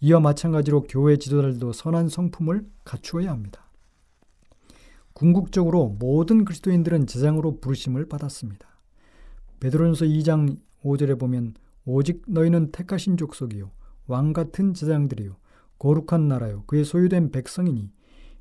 이와 0.00 0.20
마찬가지로 0.20 0.84
교회 0.84 1.16
지도자들도 1.16 1.72
선한 1.72 2.08
성품을 2.08 2.66
갖추어야 2.84 3.30
합니다. 3.30 3.68
궁극적으로 5.12 5.96
모든 5.98 6.44
그리스도인들은 6.44 7.06
제장으로 7.06 7.58
부르심을 7.60 8.06
받았습니다. 8.08 8.68
베드로전서 9.58 10.04
2장 10.04 10.56
5절에 10.84 11.18
보면 11.18 11.54
오직 11.84 12.22
너희는 12.28 12.70
택하신 12.70 13.16
족속이요 13.16 13.72
왕 14.06 14.32
같은 14.32 14.74
제장들이요 14.74 15.36
거룩한 15.78 16.28
나라요 16.28 16.62
그의 16.66 16.84
소유된 16.84 17.32
백성이니 17.32 17.90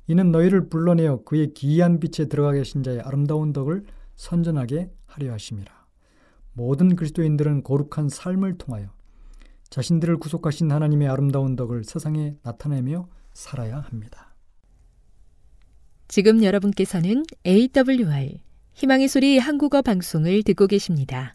이는 0.06 0.32
너희를 0.32 0.68
불러내어 0.68 1.24
그의 1.24 1.52
기이한 1.52 2.00
빛에 2.00 2.26
들어가게 2.26 2.58
하신 2.58 2.82
자의 2.82 3.00
아름다운 3.00 3.52
덕을 3.52 3.84
선전하게 4.16 4.90
하려 5.06 5.32
하심이라. 5.32 5.72
모든 6.54 6.96
그리스도인들은 6.96 7.62
거룩한 7.62 8.08
삶을 8.08 8.58
통하여 8.58 8.88
자신들을 9.70 10.16
구속하신 10.18 10.70
하나님의 10.72 11.08
아름다운 11.08 11.56
덕을 11.56 11.84
세상에 11.84 12.34
나타내며 12.42 13.08
살아야 13.32 13.80
합니다. 13.80 14.34
지금 16.08 16.42
여러분께서는 16.42 17.24
AWR 17.46 18.40
희망의 18.72 19.08
소리 19.08 19.38
한국어 19.38 19.82
방송을 19.82 20.42
듣고 20.42 20.66
계십니다. 20.66 21.34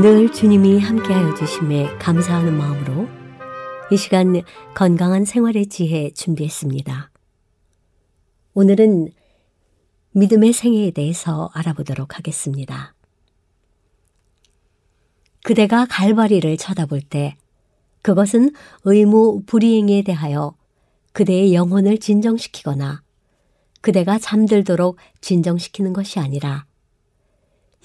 늘 0.00 0.30
주님이 0.32 0.80
함께하여 0.80 1.34
주심에 1.34 1.86
감사하는 1.98 2.58
마음으로 2.58 3.23
이 3.90 3.98
시간 3.98 4.40
건강한 4.74 5.26
생활의 5.26 5.66
지혜 5.66 6.10
준비했습니다. 6.10 7.10
오늘은 8.54 9.12
믿음의 10.12 10.54
생애에 10.54 10.90
대해서 10.92 11.50
알아보도록 11.52 12.16
하겠습니다. 12.16 12.94
그대가 15.42 15.84
갈바리를 15.84 16.56
쳐다볼 16.56 17.02
때 17.02 17.36
그것은 18.00 18.52
의무 18.84 19.42
불이행에 19.44 20.02
대하여 20.02 20.56
그대의 21.12 21.52
영혼을 21.52 21.98
진정시키거나 21.98 23.02
그대가 23.82 24.18
잠들도록 24.18 24.96
진정시키는 25.20 25.92
것이 25.92 26.18
아니라 26.20 26.64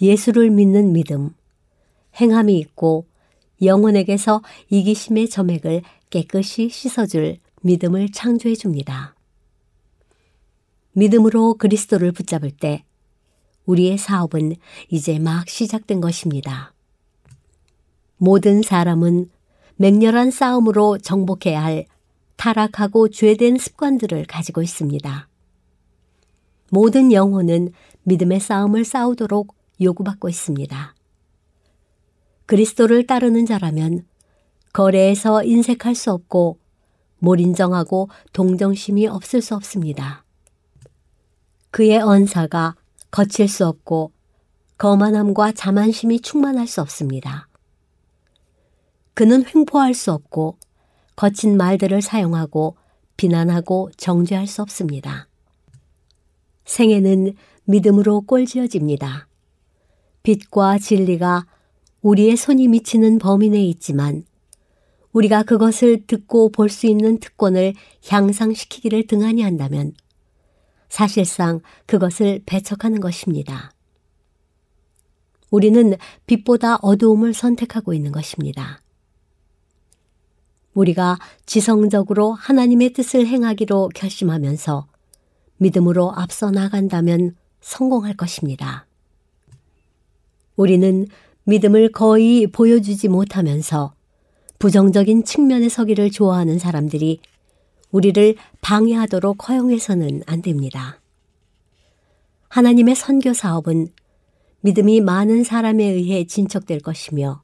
예수를 0.01 0.49
믿는 0.49 0.93
믿음, 0.93 1.35
행함이 2.21 2.57
있고 2.57 3.08
영혼에게서 3.61 4.41
이기심의 4.69 5.29
점액을 5.29 5.81
깨끗이 6.09 6.69
씻어줄 6.69 7.37
믿음을 7.61 8.09
창조해 8.11 8.55
줍니다. 8.55 9.15
믿음으로 10.93 11.55
그리스도를 11.55 12.11
붙잡을 12.11 12.51
때 12.51 12.83
우리의 13.65 13.97
사업은 13.97 14.55
이제 14.89 15.19
막 15.19 15.47
시작된 15.47 16.01
것입니다. 16.01 16.73
모든 18.17 18.61
사람은 18.61 19.29
맹렬한 19.77 20.31
싸움으로 20.31 20.97
정복해야 20.97 21.63
할 21.63 21.85
타락하고 22.35 23.09
죄된 23.09 23.57
습관들을 23.57 24.25
가지고 24.25 24.61
있습니다. 24.61 25.27
모든 26.71 27.11
영혼은 27.11 27.71
믿음의 28.03 28.39
싸움을 28.39 28.85
싸우도록 28.85 29.55
요구받고 29.81 30.29
있습니다. 30.29 30.95
그리스도를 32.49 33.05
따르는 33.05 33.45
자라면 33.45 34.07
거래에서 34.73 35.43
인색할 35.43 35.93
수 35.93 36.11
없고 36.11 36.57
몰인정하고 37.19 38.09
동정심이 38.33 39.05
없을 39.05 39.43
수 39.43 39.53
없습니다. 39.53 40.23
그의 41.69 41.99
언사가 41.99 42.75
거칠 43.11 43.47
수 43.47 43.67
없고 43.67 44.13
거만함과 44.79 45.51
자만심이 45.51 46.21
충만할 46.21 46.65
수 46.65 46.81
없습니다. 46.81 47.47
그는 49.13 49.45
횡포할 49.45 49.93
수 49.93 50.11
없고 50.11 50.57
거친 51.15 51.55
말들을 51.55 52.01
사용하고 52.01 52.77
비난하고 53.15 53.91
정죄할 53.95 54.47
수 54.47 54.63
없습니다. 54.63 55.27
생애는 56.65 57.35
믿음으로 57.65 58.21
꼴지어집니다. 58.21 59.27
빛과 60.23 60.79
진리가 60.79 61.45
우리의 62.01 62.37
손이 62.37 62.67
미치는 62.67 63.19
범위 63.19 63.49
내에 63.49 63.63
있지만 63.63 64.23
우리가 65.11 65.43
그것을 65.43 66.05
듣고 66.05 66.51
볼 66.51 66.69
수 66.69 66.87
있는 66.87 67.19
특권을 67.19 67.73
향상시키기를 68.07 69.07
등한히 69.07 69.41
한다면 69.41 69.93
사실상 70.87 71.61
그것을 71.85 72.41
배척하는 72.45 72.99
것입니다. 72.99 73.71
우리는 75.51 75.95
빛보다 76.27 76.77
어두움을 76.81 77.33
선택하고 77.33 77.93
있는 77.93 78.11
것입니다. 78.11 78.81
우리가 80.73 81.17
지성적으로 81.45 82.33
하나님의 82.33 82.93
뜻을 82.93 83.25
행하기로 83.25 83.89
결심하면서 83.95 84.87
믿음으로 85.57 86.13
앞서 86.15 86.51
나간다면 86.51 87.35
성공할 87.61 88.15
것입니다. 88.15 88.85
우리는 90.55 91.07
믿음을 91.49 91.91
거의 91.91 92.45
보여주지 92.45 93.07
못하면서 93.07 93.95
부정적인 94.59 95.23
측면에 95.23 95.67
서기를 95.67 96.11
좋아하는 96.11 96.59
사람들이 96.59 97.21
우리를 97.89 98.35
방해하도록 98.61 99.49
허용해서는 99.49 100.21
안 100.27 100.43
됩니다. 100.43 101.01
하나님의 102.49 102.93
선교 102.93 103.33
사업은 103.33 103.87
믿음이 104.61 105.01
많은 105.01 105.43
사람에 105.43 105.83
의해 105.83 106.25
진척될 106.25 106.81
것이며 106.81 107.41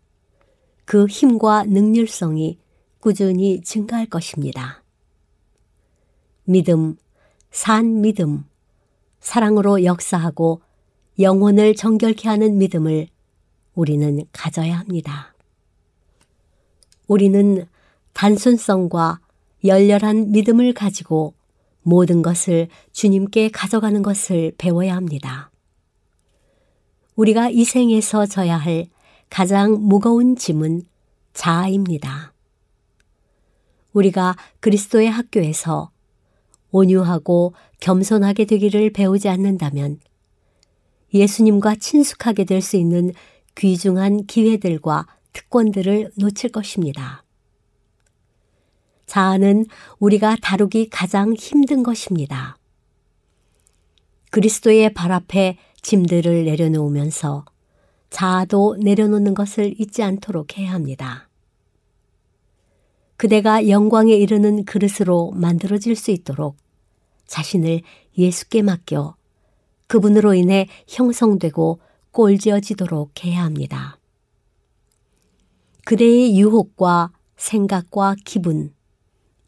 그 0.85 1.07
힘과 1.07 1.63
능률성이 1.63 2.59
꾸준히 2.99 3.61
증가할 3.61 4.05
것입니다. 4.05 4.83
믿음, 6.43 6.95
산 7.49 8.01
믿음, 8.01 8.45
사랑으로 9.19 9.83
역사하고 9.83 10.61
영혼을 11.17 11.73
정결케 11.73 12.29
하는 12.29 12.59
믿음을 12.59 13.07
우리는 13.75 14.25
가져야 14.31 14.79
합니다. 14.79 15.35
우리는 17.07 17.67
단순성과 18.13 19.19
열렬한 19.63 20.31
믿음을 20.31 20.73
가지고 20.73 21.33
모든 21.83 22.21
것을 22.21 22.67
주님께 22.93 23.49
가져가는 23.49 24.01
것을 24.01 24.53
배워야 24.57 24.95
합니다. 24.95 25.51
우리가 27.15 27.49
이 27.49 27.63
생에서 27.63 28.25
져야 28.25 28.57
할 28.57 28.87
가장 29.29 29.77
무거운 29.79 30.35
짐은 30.35 30.83
자아입니다. 31.33 32.33
우리가 33.93 34.35
그리스도의 34.59 35.09
학교에서 35.09 35.91
온유하고 36.71 37.53
겸손하게 37.79 38.45
되기를 38.45 38.91
배우지 38.91 39.29
않는다면 39.29 39.99
예수님과 41.13 41.75
친숙하게 41.75 42.43
될 42.43 42.61
수 42.61 42.75
있는 42.77 43.13
귀중한 43.55 44.25
기회들과 44.25 45.07
특권들을 45.33 46.11
놓칠 46.17 46.51
것입니다. 46.51 47.23
자아는 49.05 49.65
우리가 49.99 50.37
다루기 50.41 50.89
가장 50.89 51.33
힘든 51.33 51.83
것입니다. 51.83 52.57
그리스도의 54.31 54.93
발 54.93 55.11
앞에 55.11 55.57
짐들을 55.81 56.45
내려놓으면서 56.45 57.45
자아도 58.09 58.77
내려놓는 58.81 59.33
것을 59.33 59.79
잊지 59.79 60.03
않도록 60.03 60.57
해야 60.57 60.73
합니다. 60.73 61.29
그대가 63.17 63.69
영광에 63.69 64.13
이르는 64.13 64.65
그릇으로 64.65 65.31
만들어질 65.31 65.95
수 65.95 66.11
있도록 66.11 66.57
자신을 67.27 67.81
예수께 68.17 68.61
맡겨 68.61 69.15
그분으로 69.87 70.33
인해 70.33 70.67
형성되고 70.87 71.79
꼴지어지도록 72.15 73.25
해야 73.25 73.43
합니다. 73.43 73.99
그대의 75.83 76.39
유혹과 76.39 77.11
생각과 77.35 78.15
기분, 78.23 78.73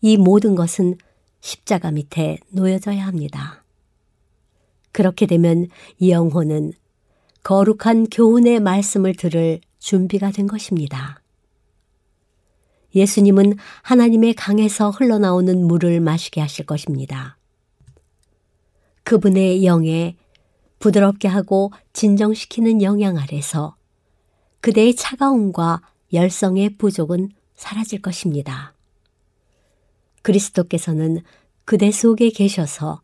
이 0.01 0.17
모든 0.17 0.53
것은 0.53 0.97
십자가 1.39 1.91
밑에 1.91 2.39
놓여져야 2.49 3.07
합니다. 3.07 3.63
그렇게 4.91 5.25
되면 5.25 5.67
영혼은 6.05 6.73
거룩한 7.43 8.07
교훈의 8.11 8.59
말씀을 8.59 9.15
들을 9.15 9.61
준비가 9.79 10.31
된 10.31 10.45
것입니다. 10.45 11.21
예수님은 12.93 13.55
하나님의 13.83 14.33
강에서 14.33 14.89
흘러나오는 14.89 15.65
물을 15.65 16.01
마시게 16.01 16.41
하실 16.41 16.65
것입니다. 16.65 17.37
그분의 19.03 19.63
영에 19.63 20.17
부드럽게 20.79 21.27
하고 21.27 21.71
진정시키는 21.93 22.81
영향 22.81 23.17
아래서 23.17 23.75
그대의 24.61 24.95
차가움과 24.95 25.81
열성의 26.13 26.77
부족은 26.77 27.29
사라질 27.55 28.01
것입니다. 28.01 28.73
그리스도께서는 30.21 31.21
그대 31.65 31.91
속에 31.91 32.29
계셔서 32.29 33.01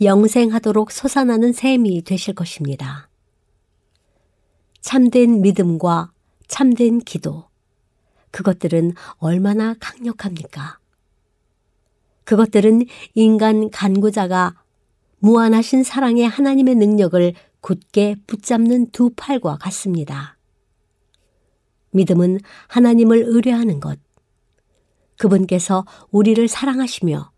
영생하도록 0.00 0.90
솟아나는 0.90 1.52
샘이 1.52 2.02
되실 2.02 2.34
것입니다. 2.34 3.08
참된 4.80 5.40
믿음과 5.40 6.12
참된 6.46 6.98
기도, 7.00 7.48
그것들은 8.30 8.92
얼마나 9.16 9.74
강력합니까? 9.80 10.78
그것들은 12.24 12.84
인간 13.14 13.70
간구자가 13.70 14.54
무한하신 15.18 15.82
사랑의 15.82 16.28
하나님의 16.28 16.74
능력을 16.76 17.34
굳게 17.60 18.16
붙잡는 18.26 18.90
두 18.90 19.10
팔과 19.16 19.56
같습니다. 19.58 20.36
믿음은 21.90 22.40
하나님을 22.68 23.24
의뢰하는 23.26 23.80
것. 23.80 23.98
그분께서 25.18 25.84
우리를 26.10 26.46
사랑하시며 26.46 27.30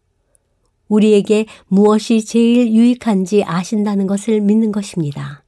우리에게 0.89 1.47
무엇이 1.67 2.25
제일 2.25 2.73
유익한지 2.73 3.45
아신다는 3.45 4.07
것을 4.07 4.41
믿는 4.41 4.73
것입니다. 4.73 5.45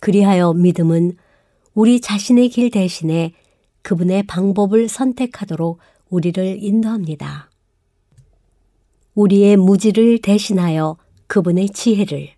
그리하여 0.00 0.52
믿음은 0.52 1.16
우리 1.74 2.00
자신의 2.00 2.50
길 2.50 2.70
대신에 2.70 3.32
그분의 3.82 4.24
방법을 4.24 4.88
선택하도록 4.88 5.78
우리를 6.10 6.62
인도합니다. 6.62 7.50
우리의 9.16 9.56
무지를 9.56 10.18
대신하여 10.18 10.98
그분의 11.26 11.70
지혜를, 11.70 12.34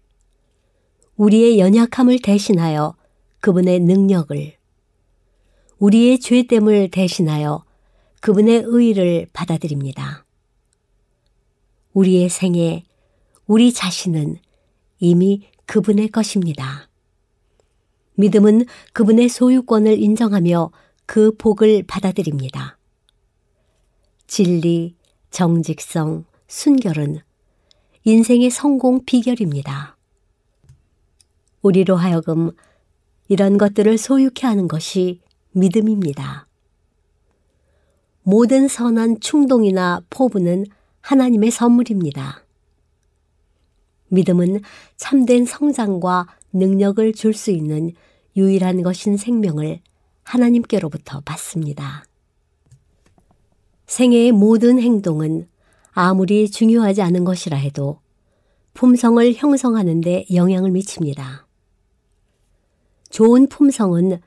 우리의 1.16 1.58
연약함을 1.58 2.20
대신하여 2.20 2.94
그분의 3.40 3.80
능력을, 3.80 4.52
우리의 5.80 6.20
죄됨을 6.20 6.90
대신하여 6.90 7.64
그분의 8.20 8.62
의를 8.64 9.26
받아들입니다. 9.32 10.24
우리의 11.94 12.28
생에 12.28 12.84
우리 13.48 13.72
자신은 13.72 14.36
이미 15.00 15.48
그분의 15.66 16.10
것입니다. 16.10 16.88
믿음은 18.14 18.66
그분의 18.92 19.28
소유권을 19.28 20.00
인정하며 20.00 20.70
그 21.06 21.36
복을 21.36 21.82
받아들입니다. 21.88 22.78
진리, 24.28 24.94
정직성, 25.30 26.24
순결은 26.48 27.20
인생의 28.04 28.48
성공 28.48 29.04
비결입니다. 29.04 29.98
우리로 31.60 31.96
하여금 31.96 32.52
이런 33.28 33.58
것들을 33.58 33.98
소유케 33.98 34.46
하는 34.46 34.66
것이 34.66 35.20
믿음입니다. 35.52 36.46
모든 38.22 38.66
선한 38.66 39.20
충동이나 39.20 40.00
포부는 40.08 40.64
하나님의 41.02 41.50
선물입니다. 41.50 42.44
믿음은 44.08 44.62
참된 44.96 45.44
성장과 45.44 46.28
능력을 46.54 47.12
줄 47.12 47.34
수 47.34 47.50
있는 47.50 47.92
유일한 48.36 48.82
것인 48.82 49.18
생명을 49.18 49.80
하나님께로부터 50.22 51.20
받습니다. 51.26 52.04
생애의 53.86 54.32
모든 54.32 54.80
행동은 54.80 55.46
아무리 56.00 56.48
중요하지 56.48 57.02
않은 57.02 57.24
것이라 57.24 57.56
해도 57.56 57.98
품성을 58.74 59.34
형성하는 59.34 60.00
데 60.00 60.26
영향을 60.32 60.70
미칩니다. 60.70 61.48
좋은 63.10 63.48
품성은 63.48 64.20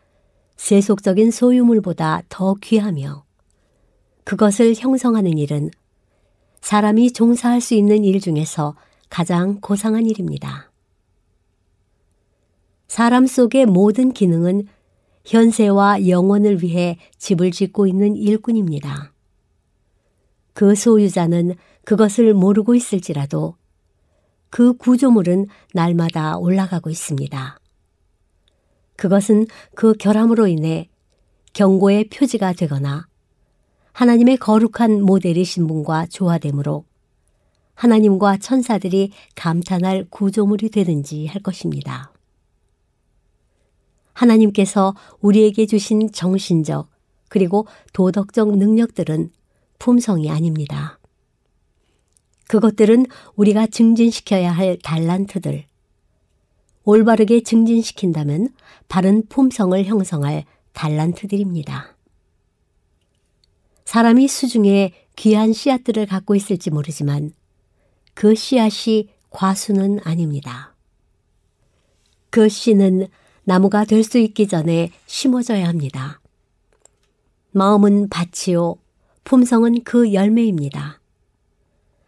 세속적인 0.57 1.31
소유물보다 1.31 2.23
더 2.27 2.55
귀하며 2.55 3.23
그것을 4.25 4.73
형성하는 4.75 5.37
일은 5.37 5.69
사람이 6.59 7.13
종사할 7.13 7.61
수 7.61 7.73
있는 7.73 8.03
일 8.03 8.19
중에서 8.19 8.75
가장 9.09 9.61
고상한 9.61 10.05
일입니다. 10.07 10.73
사람 12.89 13.25
속의 13.25 13.67
모든 13.67 14.11
기능은 14.11 14.67
현세와 15.23 16.09
영원을 16.09 16.63
위해 16.63 16.97
집을 17.17 17.51
짓고 17.51 17.87
있는 17.87 18.17
일꾼입니다. 18.17 19.10
그 20.53 20.75
소유자는 20.75 21.55
그것을 21.85 22.33
모르고 22.33 22.75
있을지라도 22.75 23.55
그 24.49 24.73
구조물은 24.73 25.47
날마다 25.73 26.37
올라가고 26.37 26.89
있습니다. 26.89 27.57
그것은 28.97 29.47
그 29.75 29.93
결함으로 29.93 30.47
인해 30.47 30.89
경고의 31.53 32.09
표지가 32.09 32.53
되거나 32.53 33.07
하나님의 33.93 34.37
거룩한 34.37 35.01
모델이신 35.01 35.67
분과 35.67 36.07
조화되므로 36.07 36.85
하나님과 37.73 38.37
천사들이 38.37 39.11
감탄할 39.35 40.05
구조물이 40.09 40.69
되든지 40.69 41.27
할 41.27 41.41
것입니다. 41.41 42.11
하나님께서 44.13 44.93
우리에게 45.19 45.65
주신 45.65 46.11
정신적 46.11 46.89
그리고 47.29 47.65
도덕적 47.93 48.57
능력들은 48.57 49.31
품성이 49.81 50.29
아닙니다. 50.29 50.99
그것들은 52.47 53.07
우리가 53.35 53.65
증진시켜야 53.65 54.51
할 54.51 54.77
달란트들. 54.77 55.65
올바르게 56.83 57.41
증진시킨다면 57.41 58.49
바른 58.87 59.25
품성을 59.27 59.83
형성할 59.83 60.45
달란트들입니다. 60.73 61.97
사람이 63.85 64.27
수중에 64.27 64.93
귀한 65.15 65.51
씨앗들을 65.51 66.05
갖고 66.05 66.35
있을지 66.35 66.69
모르지만 66.69 67.33
그 68.13 68.35
씨앗이 68.35 69.09
과수는 69.31 69.99
아닙니다. 70.03 70.75
그 72.29 72.49
씨는 72.49 73.07
나무가 73.45 73.83
될 73.85 74.03
수 74.03 74.19
있기 74.19 74.47
전에 74.47 74.91
심어져야 75.07 75.67
합니다. 75.67 76.21
마음은 77.49 78.09
밭이요, 78.09 78.75
품성은 79.23 79.83
그 79.83 80.13
열매입니다. 80.13 80.99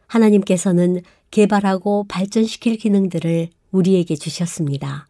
하나님께서는 0.08 1.02
개발하고 1.32 2.06
발전시킬 2.08 2.78
기능들을 2.78 3.50
우리에게 3.72 4.16
주셨습니다. 4.16 5.08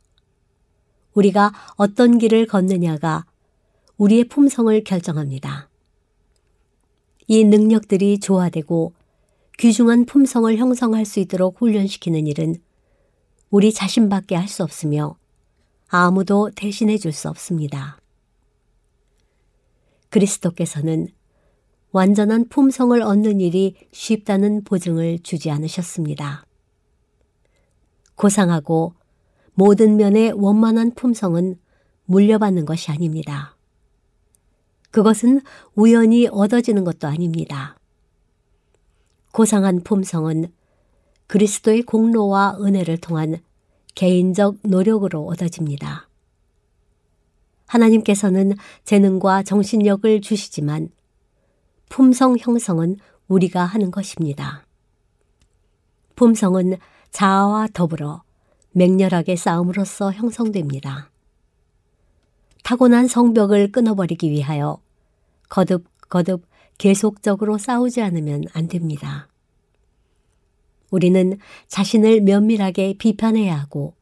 우리가 1.13 1.51
어떤 1.75 2.17
길을 2.17 2.47
걷느냐가 2.47 3.25
우리의 3.97 4.25
품성을 4.25 4.83
결정합니다. 4.83 5.69
이 7.27 7.43
능력들이 7.43 8.19
조화되고 8.19 8.93
귀중한 9.59 10.05
품성을 10.05 10.55
형성할 10.57 11.05
수 11.05 11.19
있도록 11.19 11.61
훈련시키는 11.61 12.27
일은 12.27 12.55
우리 13.49 13.71
자신밖에 13.71 14.35
할 14.35 14.47
수 14.47 14.63
없으며 14.63 15.15
아무도 15.87 16.49
대신해 16.55 16.97
줄 16.97 17.13
수 17.13 17.29
없습니다. 17.29 17.99
그리스도께서는 20.09 21.09
완전한 21.93 22.49
품성을 22.49 22.99
얻는 22.99 23.39
일이 23.39 23.75
쉽다는 23.91 24.63
보증을 24.63 25.19
주지 25.19 25.51
않으셨습니다. 25.51 26.43
고상하고 28.15 28.95
모든 29.53 29.95
면의 29.95 30.31
원만한 30.31 30.95
품성은 30.95 31.59
물려받는 32.05 32.65
것이 32.65 32.89
아닙니다. 32.89 33.55
그것은 34.89 35.41
우연히 35.75 36.27
얻어지는 36.27 36.83
것도 36.83 37.07
아닙니다. 37.07 37.77
고상한 39.31 39.83
품성은 39.83 40.51
그리스도의 41.27 41.83
공로와 41.83 42.57
은혜를 42.59 42.97
통한 42.97 43.37
개인적 43.93 44.57
노력으로 44.63 45.27
얻어집니다. 45.27 46.09
하나님께서는 47.67 48.53
재능과 48.83 49.43
정신력을 49.43 50.21
주시지만 50.21 50.89
품성 51.93 52.37
형성은 52.39 52.97
우리가 53.27 53.63
하는 53.65 53.91
것입니다. 53.91 54.65
품성은 56.15 56.77
자아와 57.11 57.67
더불어 57.71 58.23
맹렬하게 58.71 59.35
싸움으로써 59.35 60.11
형성됩니다. 60.11 61.11
타고난 62.63 63.07
성벽을 63.07 63.71
끊어버리기 63.71 64.31
위하여 64.31 64.81
거듭 65.49 65.85
거듭 66.09 66.47
계속적으로 66.79 67.59
싸우지 67.59 68.01
않으면 68.01 68.45
안 68.53 68.67
됩니다. 68.67 69.27
우리는 70.89 71.37
자신을 71.67 72.21
면밀하게 72.21 72.95
비판해야 72.97 73.55
하고 73.55 73.93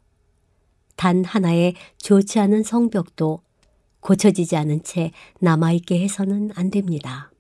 단 0.96 1.26
하나의 1.26 1.76
좋지 1.98 2.40
않은 2.40 2.64
성벽도 2.64 3.42
고쳐지지 4.00 4.56
않은 4.56 4.84
채 4.84 5.12
남아있게 5.42 6.02
해서는 6.02 6.52
안 6.56 6.72
됩니다. 6.72 7.31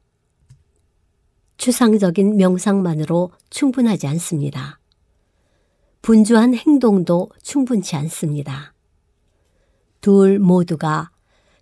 추상적인 1.61 2.37
명상만으로 2.37 3.29
충분하지 3.51 4.07
않습니다. 4.07 4.79
분주한 6.01 6.55
행동도 6.55 7.29
충분치 7.43 7.95
않습니다. 7.97 8.73
둘 10.01 10.39
모두가 10.39 11.11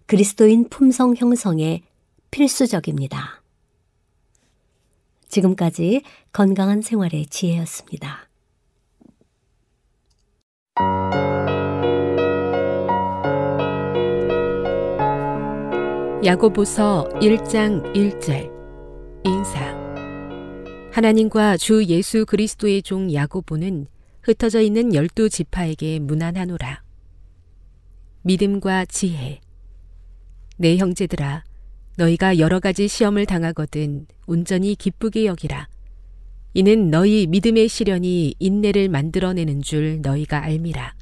그리스도인 0.06 0.70
품성 0.70 1.18
형성에 1.18 1.84
필수적입니다. 2.32 3.44
지금까지 5.28 6.04
건강한 6.32 6.82
생활의 6.82 7.26
지혜였습니다. 7.26 8.30
야고보서 16.24 17.10
1장 17.16 17.94
1절 17.94 18.50
인사 19.26 19.79
하나님과 20.91 21.58
주 21.58 21.86
예수 21.86 22.25
그리스도의 22.25 22.82
종 22.82 23.13
야고보는 23.13 23.86
흩어져 24.23 24.60
있는 24.60 24.93
열두 24.93 25.30
지파에게 25.30 25.99
무난하노라. 25.99 26.82
믿음과 28.23 28.86
지혜 28.86 29.39
내 30.58 30.78
형제들아 30.78 31.43
너희가 31.95 32.39
여러 32.39 32.60
가지 32.60 32.88
시험을 32.88 33.28
당하거든 33.28 34.08
온전히 34.25 34.75
기쁘게 34.75 35.25
여기라. 35.25 35.67
이는 36.56 36.89
너희 36.89 37.28
믿음의 37.28 37.67
시련이 37.69 38.36
인내를 38.39 38.89
만들어내는 38.89 39.62
줄 39.62 40.02
너희가 40.02 40.43
알미라. 40.43 40.95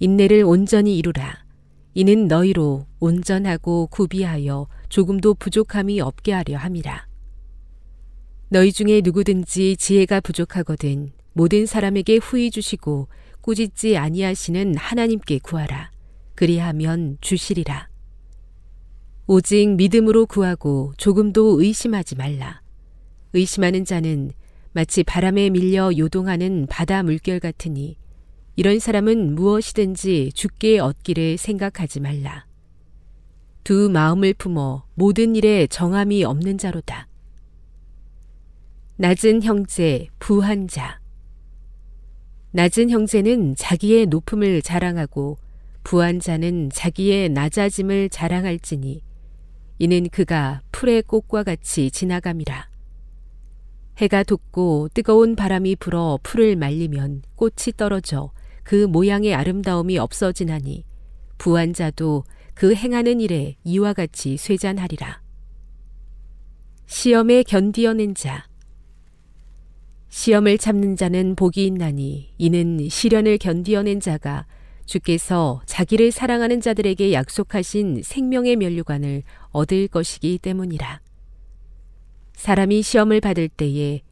인내를 0.00 0.42
온전히 0.42 0.96
이루라. 0.96 1.44
이는 1.92 2.28
너희로 2.28 2.86
온전하고 2.98 3.88
구비하여 3.88 4.66
조금도 4.88 5.34
부족함이 5.34 6.00
없게 6.00 6.32
하려 6.32 6.56
함이라. 6.56 7.06
너희 8.54 8.70
중에 8.70 9.00
누구든지 9.02 9.76
지혜가 9.76 10.20
부족하거든 10.20 11.10
모든 11.32 11.66
사람에게 11.66 12.18
후히 12.18 12.52
주시고 12.52 13.08
꾸짖지 13.40 13.96
아니하시는 13.96 14.76
하나님께 14.76 15.40
구하라. 15.42 15.90
그리하면 16.36 17.18
주시리라. 17.20 17.88
오직 19.26 19.74
믿음으로 19.74 20.26
구하고 20.26 20.92
조금도 20.98 21.60
의심하지 21.60 22.14
말라. 22.14 22.62
의심하는 23.32 23.84
자는 23.84 24.30
마치 24.70 25.02
바람에 25.02 25.50
밀려 25.50 25.90
요동하는 25.98 26.68
바다 26.70 27.02
물결 27.02 27.40
같으니 27.40 27.96
이런 28.54 28.78
사람은 28.78 29.34
무엇이든지 29.34 30.30
죽게 30.32 30.78
얻기를 30.78 31.38
생각하지 31.38 31.98
말라. 31.98 32.46
두 33.64 33.90
마음을 33.90 34.32
품어 34.32 34.84
모든 34.94 35.34
일에 35.34 35.66
정함이 35.66 36.22
없는 36.22 36.56
자로다. 36.56 37.08
낮은 38.96 39.42
형제, 39.42 40.06
부한 40.20 40.68
자. 40.68 41.00
낮은 42.52 42.90
형제는 42.90 43.56
자기의 43.56 44.06
높음을 44.06 44.62
자랑하고 44.62 45.36
부한 45.82 46.20
자는 46.20 46.70
자기의 46.72 47.30
낮아짐을 47.30 48.08
자랑할지니 48.10 49.02
이는 49.80 50.08
그가 50.10 50.62
풀의 50.70 51.02
꽃과 51.02 51.42
같이 51.42 51.90
지나감이라. 51.90 52.68
해가 53.96 54.22
돋고 54.22 54.90
뜨거운 54.94 55.34
바람이 55.34 55.74
불어 55.74 56.20
풀을 56.22 56.54
말리면 56.54 57.22
꽃이 57.34 57.74
떨어져 57.76 58.30
그 58.62 58.86
모양의 58.86 59.34
아름다움이 59.34 59.98
없어지나니 59.98 60.84
부한 61.36 61.72
자도 61.72 62.22
그 62.54 62.76
행하는 62.76 63.20
일에 63.20 63.56
이와 63.64 63.92
같이 63.92 64.36
쇠잔하리라. 64.36 65.20
시험에 66.86 67.42
견디어낸 67.42 68.14
자. 68.14 68.46
시험을 70.14 70.58
참는 70.58 70.94
자는 70.94 71.34
복이 71.34 71.66
있나니 71.66 72.34
이는 72.38 72.88
시련을 72.88 73.36
견디어낸 73.36 73.98
자가 73.98 74.46
주께서 74.86 75.60
자기를 75.66 76.12
사랑하는 76.12 76.60
자들에게 76.60 77.12
약속하신 77.12 78.02
생명의 78.04 78.54
면류관을 78.54 79.24
얻을 79.50 79.88
것이기 79.88 80.38
때문이라. 80.38 81.00
사람이 82.34 82.82
시험을 82.82 83.20
받을 83.20 83.48
때에 83.48 84.02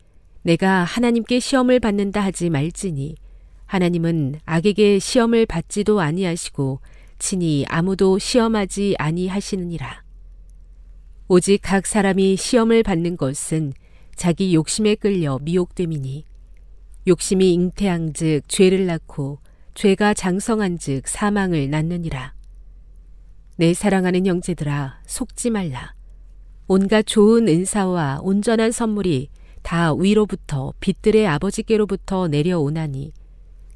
내가 0.43 0.83
하나님께 0.83 1.39
시험을 1.39 1.79
받는다 1.79 2.21
하지 2.21 2.51
말지니 2.51 3.15
하나님은 3.67 4.41
악에게 4.45 4.99
시험을 4.99 5.47
받지도 5.47 6.01
아니하시고 6.01 6.81
친히 7.21 7.65
아무도 7.69 8.19
시험하지 8.19 8.97
아니하시느니라. 8.99 10.03
오직 11.29 11.61
각 11.63 11.87
사람이 11.87 12.37
시험을 12.37 12.83
받는 12.83 13.17
것은 13.17 13.73
자기 14.23 14.55
욕심에 14.55 14.95
끌려 14.95 15.41
미혹됨이니 15.43 16.25
욕심이 17.09 17.55
잉태한즉 17.55 18.49
죄를 18.49 18.87
낳고 18.87 19.41
죄가 19.75 20.15
장성한즉 20.15 21.09
사망을 21.09 21.69
낳느니라. 21.71 22.33
내 23.57 23.75
사랑하는 23.75 24.25
형제들아 24.25 25.01
속지 25.09 25.51
말라. 25.51 25.95
온갖 26.69 27.05
좋은 27.05 27.49
은사와 27.49 28.21
온전한 28.23 28.71
선물이 28.71 29.29
다 29.63 29.93
위로부터 29.93 30.73
빛들의 30.79 31.27
아버지께로부터 31.27 32.29
내려오나니 32.29 33.13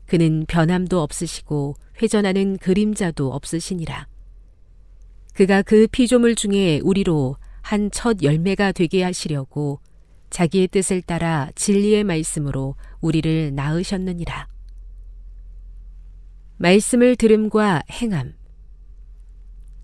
그는 0.07 0.45
변함도 0.47 1.01
없으시고 1.01 1.75
회전하는 2.01 2.57
그림자도 2.59 3.33
없으시니라. 3.33 4.07
그가 5.35 5.63
그 5.63 5.89
피조물 5.91 6.37
중에 6.37 6.79
우리로 6.85 7.35
한 7.63 7.91
첫 7.91 8.23
열매가 8.23 8.71
되게 8.71 9.03
하시려고 9.03 9.81
자기의 10.31 10.69
뜻을 10.69 11.03
따라 11.03 11.49
진리의 11.55 12.05
말씀으로 12.05 12.75
우리를 13.01 13.55
낳으셨느니라. 13.55 14.49
말씀을 16.59 17.17
들음과 17.17 17.83
행함. 17.91 18.35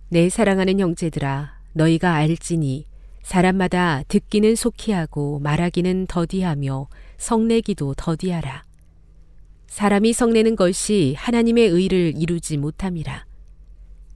내 0.08 0.28
사랑하는 0.28 0.80
형제들아, 0.80 1.60
너희가 1.74 2.14
알지니 2.14 2.86
사람마다 3.22 4.02
듣기는 4.08 4.56
속히 4.56 4.92
하고 4.92 5.38
말하기는 5.38 6.06
더디하며 6.06 6.88
성내기도 7.18 7.94
더디하라. 7.94 8.64
사람이 9.68 10.12
성내는 10.12 10.56
것이 10.56 11.14
하나님의 11.16 11.68
의를 11.68 12.12
이루지 12.16 12.58
못함이라. 12.58 13.24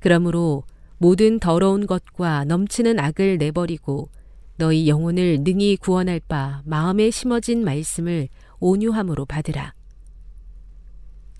그러므로 0.00 0.64
모든 0.98 1.38
더러운 1.38 1.86
것과 1.86 2.44
넘치는 2.44 2.98
악을 2.98 3.38
내버리고 3.38 4.10
너희 4.58 4.88
영혼을 4.88 5.38
능히 5.40 5.76
구원할 5.76 6.20
바 6.20 6.62
마음에 6.64 7.10
심어진 7.10 7.62
말씀을 7.64 8.28
온유함으로 8.58 9.26
받으라. 9.26 9.74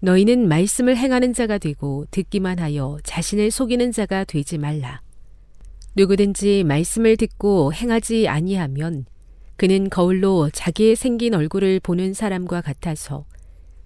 너희는 0.01 0.49
말씀을 0.49 0.97
행하는 0.97 1.33
자가 1.33 1.57
되고 1.57 2.05
듣기만 2.11 2.59
하여 2.59 2.99
자신을 3.03 3.51
속이는 3.51 3.93
자가 3.93 4.25
되지 4.25 4.59
말라. 4.59 5.01
누구든지 5.95 6.65
말씀을 6.65 7.17
듣고 7.17 7.73
행하지 7.73 8.29
아니하면 8.29 9.07
그는 9.57 9.89
거울로 9.89 10.51
자기의 10.53 10.97
생긴 10.97 11.35
얼굴을 11.35 11.81
보는 11.81 12.13
사람과 12.13 12.61
같아서 12.61 13.25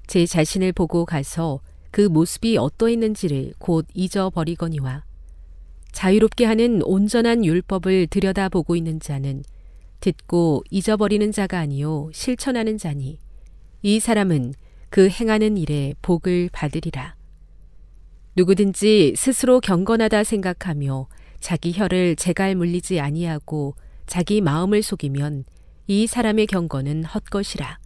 제 0.09 0.27
자신을 0.27 0.73
보고 0.73 1.05
가서 1.05 1.61
그 1.93 2.01
모습이 2.01 2.57
어떠했는지를 2.57 3.53
곧 3.59 3.87
잊어버리거니와 3.95 5.05
자유롭게 5.93 6.45
하는 6.45 6.83
온전한 6.83 7.45
율법을 7.45 8.09
들여다보고 8.09 8.77
있는 8.77 9.01
자는 9.01 9.43
듣고 10.01 10.65
잊어버리는 10.71 11.31
자가 11.31 11.59
아니요 11.59 12.11
실천하는 12.13 12.79
자니 12.79 13.19
이 13.83 14.01
사람은 14.01 14.55
그 14.89 15.09
행하는 15.09 15.57
일에 15.57 15.95
복을 16.03 16.51
받으리라. 16.53 17.15
누구든지 18.37 19.15
스스로 19.17 19.61
경건하다 19.61 20.25
생각하며 20.25 21.09
자기 21.41 21.73
혀를 21.73 22.17
제갈 22.17 22.55
물리지 22.55 23.01
아니하고 23.01 23.75
자기 24.07 24.41
마음을 24.41 24.83
속이면 24.83 25.45
이 25.87 26.07
사람의 26.07 26.47
경건은 26.47 27.05
헛것이라. 27.05 27.79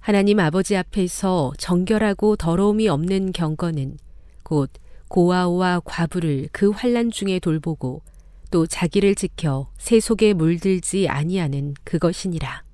하나님 0.00 0.40
아버지 0.40 0.76
앞에서 0.76 1.52
정결하고 1.58 2.36
더러움이 2.36 2.88
없는 2.88 3.32
경건은 3.32 3.98
곧 4.42 4.70
고아와 5.08 5.80
과부를 5.84 6.48
그 6.52 6.70
환란 6.70 7.10
중에 7.10 7.38
돌보고 7.38 8.02
또 8.50 8.66
자기를 8.66 9.14
지켜 9.14 9.70
새 9.78 10.00
속에 10.00 10.32
물들지 10.32 11.08
아니하는 11.08 11.74
그것이니라. 11.84 12.64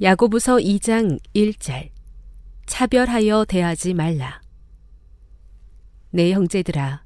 야고보서 0.00 0.56
2장 0.56 1.18
1절 1.34 1.90
차별하여 2.66 3.44
대하지 3.46 3.94
말라. 3.94 4.40
내 6.10 6.32
형제들아 6.32 7.04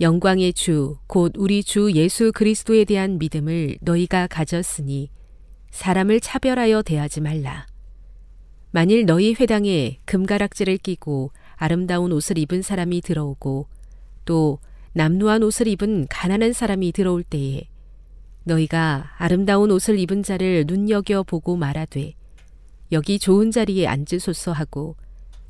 영광의 0.00 0.52
주 0.52 0.98
곧 1.06 1.32
우리 1.36 1.62
주 1.64 1.92
예수 1.92 2.30
그리스도에 2.32 2.84
대한 2.84 3.18
믿음을 3.18 3.78
너희가 3.80 4.28
가졌으니 4.28 5.10
사람을 5.70 6.20
차별하여 6.20 6.82
대하지 6.82 7.20
말라. 7.20 7.66
만일 8.70 9.06
너희 9.06 9.34
회당에 9.34 9.98
금가락지를 10.04 10.78
끼고 10.78 11.32
아름다운 11.58 12.12
옷을 12.12 12.38
입은 12.38 12.62
사람이 12.62 13.00
들어오고 13.02 13.66
또 14.24 14.58
남루한 14.92 15.42
옷을 15.42 15.66
입은 15.66 16.06
가난한 16.08 16.52
사람이 16.52 16.92
들어올 16.92 17.22
때에 17.22 17.68
너희가 18.44 19.12
아름다운 19.18 19.70
옷을 19.70 19.98
입은 19.98 20.22
자를 20.22 20.64
눈여겨 20.66 21.24
보고 21.24 21.56
말하되 21.56 22.14
여기 22.92 23.18
좋은 23.18 23.50
자리에 23.50 23.86
앉으소서 23.86 24.52
하고 24.52 24.96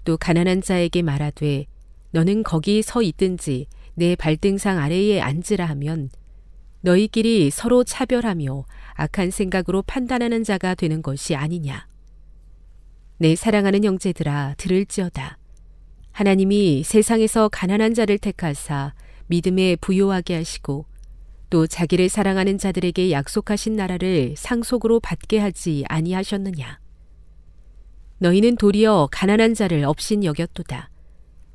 또 0.04 0.16
가난한 0.16 0.62
자에게 0.62 1.02
말하되 1.02 1.66
너는 2.10 2.42
거기 2.42 2.82
서 2.82 3.02
있든지 3.02 3.66
내 3.94 4.16
발등상 4.16 4.78
아래에 4.78 5.20
앉으라 5.20 5.66
하면 5.66 6.10
너희끼리 6.80 7.50
서로 7.50 7.84
차별하며 7.84 8.64
악한 8.94 9.30
생각으로 9.30 9.82
판단하는 9.82 10.44
자가 10.44 10.74
되는 10.74 11.02
것이 11.02 11.34
아니냐. 11.34 11.86
내 13.18 13.34
사랑하는 13.34 13.84
형제들아 13.84 14.54
들을지어다. 14.56 15.38
하나님이 16.18 16.82
세상에서 16.82 17.48
가난한 17.48 17.94
자를 17.94 18.18
택하사 18.18 18.92
믿음에 19.28 19.76
부요하게 19.76 20.34
하시고 20.34 20.84
또 21.48 21.68
자기를 21.68 22.08
사랑하는 22.08 22.58
자들에게 22.58 23.12
약속하신 23.12 23.76
나라를 23.76 24.34
상속으로 24.36 24.98
받게 24.98 25.38
하지 25.38 25.84
아니하셨느냐. 25.86 26.80
너희는 28.18 28.56
도리어 28.56 29.08
가난한 29.12 29.54
자를 29.54 29.84
업신 29.84 30.24
여겼도다. 30.24 30.90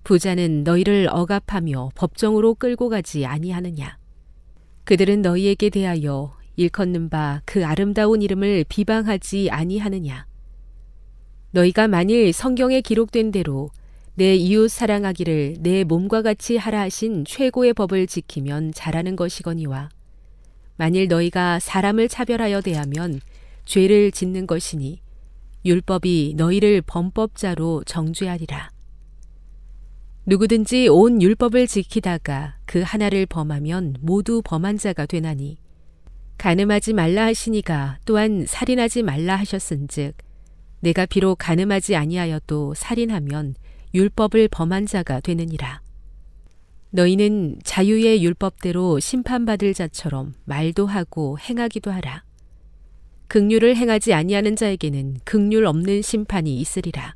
부자는 0.06 0.64
너희를 0.64 1.10
억압하며 1.12 1.92
법정으로 1.96 2.56
끌고 2.56 2.88
가지 2.88 3.26
아니하느냐. 3.26 3.98
그들은 4.86 5.24
너희에게 5.24 5.72
대하여 5.72 6.38
일컫는 6.56 7.10
바 7.10 7.42
그 7.44 7.66
아름다운 7.66 8.22
이름을 8.22 8.64
비방하지 8.70 9.50
아니하느냐. 9.52 10.26
너희가 11.52 11.90
만일 11.90 12.32
성경에 12.32 12.80
기록된 12.80 13.32
대로 13.34 13.70
내 14.16 14.36
이웃 14.36 14.70
사랑하기를 14.70 15.56
내 15.62 15.84
몸과 15.84 16.22
같이 16.22 16.56
하라 16.56 16.82
하신 16.82 17.26
최고의 17.26 17.74
법을 17.74 18.06
지키면 18.06 18.72
잘하는 18.72 19.16
것이거니와 19.16 19.90
만일 20.76 21.08
너희가 21.08 21.60
사람을 21.60 22.10
차별하여 22.10 22.62
대하면 22.62 23.20
죄를 23.66 24.12
짓는 24.12 24.46
것이니 24.46 25.00
율법이 25.66 26.36
너희를 26.38 26.84
범법자로 26.86 27.86
정죄하리라. 27.86 28.70
누구든지 30.26 30.90
온 30.90 31.22
율법을 31.22 31.66
지키다가 31.66 32.58
그 32.66 32.82
하나를 32.82 33.26
범하면 33.26 33.96
모두 34.00 34.42
범한 34.44 34.78
자가 34.78 35.08
되나니 35.08 35.58
가늠하지 36.38 36.94
말라 36.94 37.26
하시니가 37.26 37.98
또한 38.06 38.46
살인하지 38.48 39.02
말라 39.04 39.36
하셨은즉 39.38 40.16
내가 40.82 41.06
비록 41.06 41.38
가늠하지 41.40 41.96
아니하여도 41.96 42.74
살인하면 42.76 43.56
율법을 43.94 44.48
범한 44.48 44.88
자가 44.88 45.20
되느니라. 45.20 45.82
너희는 46.90 47.60
자유의 47.64 48.24
율법대로 48.24 49.00
심판받을 49.00 49.74
자처럼 49.74 50.34
말도 50.46 50.88
하고 50.88 51.38
행하기도 51.40 51.92
하라. 51.92 52.24
극률을 53.28 53.76
행하지 53.76 54.14
아니하는 54.14 54.56
자에게는 54.56 55.18
극률 55.24 55.66
없는 55.66 56.02
심판이 56.02 56.58
있으리라. 56.58 57.16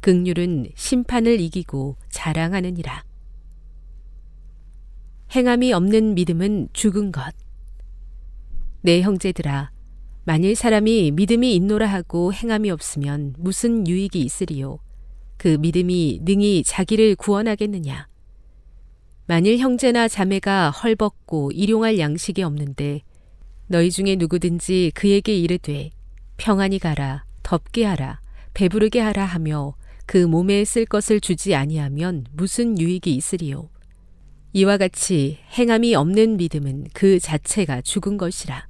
극률은 0.00 0.68
심판을 0.74 1.40
이기고 1.40 1.96
자랑하느니라. 2.10 3.04
행함이 5.32 5.72
없는 5.72 6.14
믿음은 6.14 6.68
죽은 6.72 7.12
것. 7.12 7.34
내 8.82 9.00
형제들아, 9.00 9.70
만일 10.24 10.54
사람이 10.54 11.12
믿음이 11.12 11.54
있노라 11.56 11.86
하고 11.86 12.32
행함이 12.32 12.70
없으면 12.70 13.34
무슨 13.38 13.86
유익이 13.86 14.20
있으리요? 14.20 14.78
그 15.44 15.58
믿음이 15.60 16.20
능히 16.22 16.62
자기를 16.64 17.16
구원하겠느냐? 17.16 18.08
만일 19.26 19.58
형제나 19.58 20.08
자매가 20.08 20.70
헐벗고 20.70 21.52
일용할 21.52 21.98
양식이 21.98 22.42
없는데 22.42 23.02
너희 23.66 23.90
중에 23.90 24.16
누구든지 24.16 24.92
그에게 24.94 25.36
이르되 25.36 25.90
평안히 26.38 26.78
가라, 26.78 27.26
덥게 27.42 27.84
하라, 27.84 28.22
배부르게 28.54 29.00
하라 29.00 29.26
하며 29.26 29.74
그 30.06 30.16
몸에 30.16 30.64
쓸 30.64 30.86
것을 30.86 31.20
주지 31.20 31.54
아니하면 31.54 32.24
무슨 32.32 32.80
유익이 32.80 33.14
있으리요. 33.14 33.68
이와 34.54 34.78
같이 34.78 35.40
행함이 35.58 35.94
없는 35.94 36.38
믿음은 36.38 36.86
그 36.94 37.20
자체가 37.20 37.82
죽은 37.82 38.16
것이라. 38.16 38.66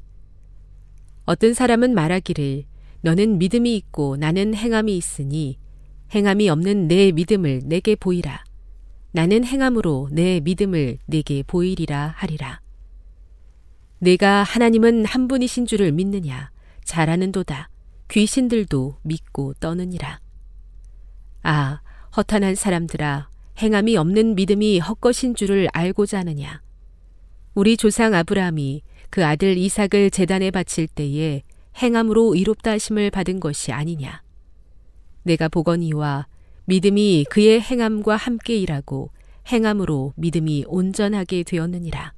어떤 1.24 1.54
사람은 1.54 1.94
말하기를 1.94 2.64
너는 3.02 3.38
믿음이 3.38 3.76
있고 3.76 4.16
나는 4.16 4.56
행함이 4.56 4.96
있으니 4.96 5.62
행함이 6.12 6.48
없는 6.48 6.88
내 6.88 7.12
믿음을 7.12 7.62
내게 7.64 7.94
보이라. 7.94 8.44
나는 9.12 9.44
행함으로 9.44 10.08
내 10.10 10.40
믿음을 10.40 10.98
내게 11.06 11.44
보이리라 11.44 12.14
하리라. 12.16 12.60
내가 14.00 14.42
하나님은 14.42 15.04
한 15.04 15.28
분이신 15.28 15.66
줄을 15.66 15.92
믿느냐? 15.92 16.50
잘하는도다. 16.84 17.70
귀신들도 18.08 18.98
믿고 19.02 19.54
떠느니라. 19.54 20.18
아, 21.42 21.80
허탄한 22.16 22.56
사람들아, 22.56 23.28
행함이 23.58 23.96
없는 23.96 24.34
믿음이 24.34 24.80
헛것인 24.80 25.36
줄을 25.36 25.68
알고자 25.72 26.18
하느냐. 26.18 26.60
우리 27.54 27.76
조상 27.76 28.14
아브라함이 28.14 28.82
그 29.10 29.24
아들 29.24 29.56
이삭을 29.56 30.10
재단에 30.10 30.50
바칠 30.50 30.88
때에 30.88 31.44
행함으로 31.78 32.34
이롭다 32.34 32.72
하심을 32.72 33.12
받은 33.12 33.38
것이 33.38 33.70
아니냐. 33.70 34.23
내가 35.24 35.48
보거니와 35.48 36.26
믿음이 36.66 37.26
그의 37.28 37.60
행함과 37.60 38.16
함께 38.16 38.56
일하고 38.56 39.10
행함으로 39.48 40.14
믿음이 40.16 40.64
온전하게 40.66 41.42
되었느니라. 41.42 42.14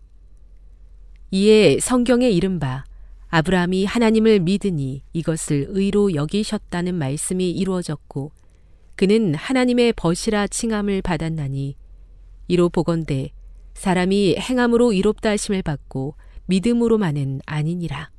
이에 1.32 1.78
성경에 1.80 2.30
이른바 2.30 2.84
아브라함이 3.28 3.84
하나님을 3.84 4.40
믿으니 4.40 5.02
이것을 5.12 5.66
의로 5.70 6.14
여기셨다는 6.14 6.94
말씀이 6.94 7.50
이루어졌고 7.50 8.30
그는 8.94 9.34
하나님의 9.34 9.94
벗이라 9.94 10.46
칭함을 10.46 11.02
받았나니 11.02 11.76
이로 12.48 12.68
보건대 12.68 13.30
사람이 13.74 14.36
행함으로 14.38 14.92
이롭다 14.92 15.30
하심을 15.30 15.62
받고 15.62 16.14
믿음으로만은 16.46 17.40
아니니라. 17.44 18.10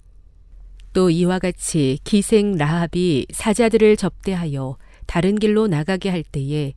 또 0.93 1.09
이와 1.09 1.39
같이 1.39 1.99
기생 2.03 2.55
라합이 2.55 3.27
사자들을 3.31 3.97
접대하여 3.97 4.77
다른 5.05 5.35
길로 5.35 5.67
나가게 5.67 6.09
할 6.09 6.23
때에 6.23 6.73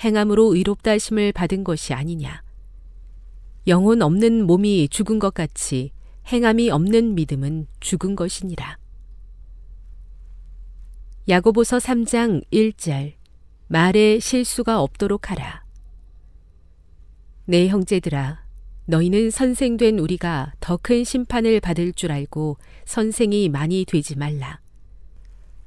행함으로 0.00 0.54
의롭다 0.54 0.92
하심을 0.92 1.32
받은 1.32 1.64
것이 1.64 1.92
아니냐. 1.92 2.42
영혼 3.66 4.02
없는 4.02 4.46
몸이 4.46 4.88
죽은 4.88 5.18
것 5.18 5.34
같이 5.34 5.92
행함이 6.26 6.70
없는 6.70 7.14
믿음은 7.14 7.66
죽은 7.80 8.16
것이니라. 8.16 8.78
야고보서 11.28 11.76
3장 11.76 12.42
1절 12.50 13.14
말에 13.66 14.18
실수가 14.18 14.80
없도록 14.80 15.30
하라. 15.30 15.62
내 17.44 17.68
형제들아, 17.68 18.42
너희는 18.92 19.30
선생된 19.30 19.98
우리가 19.98 20.54
더 20.60 20.78
큰 20.78 21.04
심판을 21.04 21.60
받을 21.60 21.92
줄 21.92 22.10
알고 22.10 22.56
선생이 22.86 23.50
많이 23.50 23.84
되지 23.84 24.16
말라. 24.16 24.60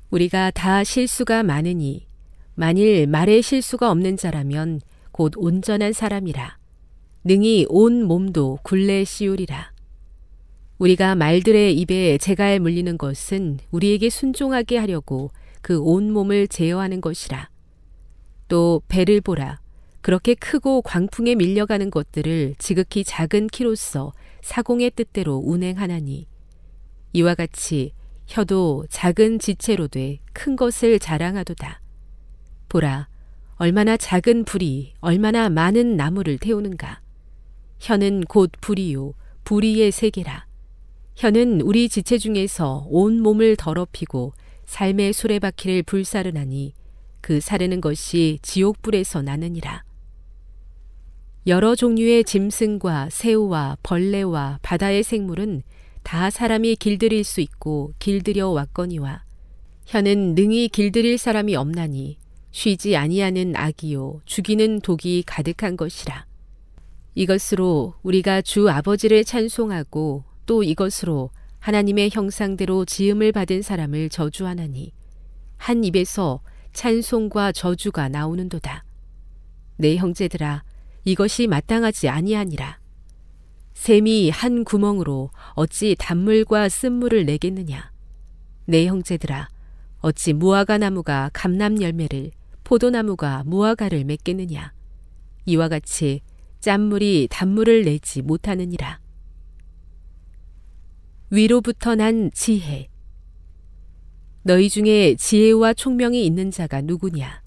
우리가 0.09 0.49
다 0.49 0.83
실수가 0.83 1.43
많으니 1.43 2.07
만일 2.55 3.05
말에 3.05 3.41
실수가 3.41 3.91
없는 3.91 4.17
자라면 4.17 4.81
곧 5.11 5.33
온전한 5.35 5.93
사람이라. 5.93 6.57
능히 7.23 7.67
온 7.69 8.03
몸도 8.05 8.57
굴레 8.63 9.03
씌우리라. 9.03 9.71
우리가 10.79 11.13
말들의 11.13 11.77
입에 11.77 12.17
재갈 12.17 12.59
물리는 12.59 12.97
것은 12.97 13.59
우리에게 13.69 14.09
순종하게 14.09 14.77
하려고 14.79 15.29
그 15.61 15.79
온 15.79 16.11
몸을 16.11 16.47
제어하는 16.47 17.01
것이라. 17.01 17.51
또 18.47 18.81
배를 18.87 19.21
보라. 19.21 19.59
그렇게 20.01 20.33
크고 20.33 20.81
광풍에 20.81 21.35
밀려가는 21.35 21.89
것들을 21.89 22.55
지극히 22.57 23.03
작은 23.03 23.47
키로서 23.47 24.13
사공의 24.41 24.91
뜻대로 24.91 25.35
운행하나니 25.43 26.27
이와 27.13 27.35
같이 27.35 27.93
혀도 28.27 28.85
작은 28.89 29.39
지체로 29.39 29.87
돼 29.87 30.19
큰 30.33 30.55
것을 30.55 30.97
자랑하도다. 30.97 31.81
보라, 32.69 33.07
얼마나 33.55 33.95
작은 33.95 34.45
불이 34.45 34.93
얼마나 34.99 35.49
많은 35.49 35.95
나무를 35.97 36.39
태우는가. 36.39 37.01
혀는 37.79 38.23
곧 38.23 38.51
불이요, 38.61 39.13
불이의 39.43 39.91
세계라. 39.91 40.47
혀는 41.15 41.61
우리 41.61 41.89
지체 41.89 42.17
중에서 42.17 42.87
온 42.89 43.21
몸을 43.21 43.55
더럽히고 43.55 44.33
삶의 44.65 45.13
수레바퀴를 45.13 45.83
불사르나니 45.83 46.73
그 47.19 47.39
사르는 47.39 47.81
것이 47.81 48.39
지옥불에서 48.41 49.21
나느니라. 49.21 49.83
여러 51.47 51.73
종류의 51.75 52.23
짐승과 52.23 53.09
새우와 53.09 53.77
벌레와 53.81 54.59
바다의 54.61 55.01
생물은 55.01 55.63
다 56.03 56.29
사람이 56.29 56.75
길들일 56.75 57.23
수 57.23 57.41
있고 57.41 57.93
길들여 57.97 58.49
왔거니와 58.49 59.23
혀는 59.87 60.35
능히 60.35 60.69
길들일 60.69 61.17
사람이 61.17 61.55
없나니 61.55 62.19
쉬지 62.51 62.95
아니하는 62.95 63.55
악이요 63.55 64.21
죽이는 64.25 64.81
독이 64.81 65.23
가득한 65.25 65.77
것이라. 65.77 66.27
이것으로 67.15 67.95
우리가 68.03 68.43
주 68.43 68.69
아버지를 68.69 69.23
찬송하고 69.23 70.23
또 70.45 70.63
이것으로 70.63 71.31
하나님의 71.59 72.11
형상대로 72.13 72.85
지음을 72.85 73.31
받은 73.31 73.63
사람을 73.63 74.09
저주하나니 74.09 74.93
한 75.57 75.83
입에서 75.83 76.41
찬송과 76.73 77.51
저주가 77.51 78.09
나오는도다. 78.09 78.83
내 79.77 79.95
형제들아 79.95 80.63
이것이 81.03 81.47
마땅하지 81.47 82.09
아니하니라. 82.09 82.79
샘이 83.73 84.29
한 84.29 84.63
구멍으로 84.63 85.31
어찌 85.53 85.95
단물과 85.97 86.69
쓴물을 86.69 87.25
내겠느냐. 87.25 87.91
내 88.65 88.85
형제들아 88.85 89.49
어찌 89.99 90.33
무화과 90.33 90.77
나무가 90.77 91.29
감람 91.33 91.81
열매를 91.81 92.31
포도나무가 92.63 93.43
무화과를 93.45 94.03
맺겠느냐. 94.03 94.73
이와 95.45 95.67
같이 95.67 96.21
짠물이 96.59 97.27
단물을 97.31 97.83
내지 97.83 98.21
못하느니라. 98.21 98.99
위로부터 101.31 101.95
난 101.95 102.29
지혜. 102.33 102.87
너희 104.43 104.69
중에 104.69 105.15
지혜와 105.15 105.73
총명이 105.73 106.25
있는 106.25 106.51
자가 106.51 106.81
누구냐? 106.81 107.40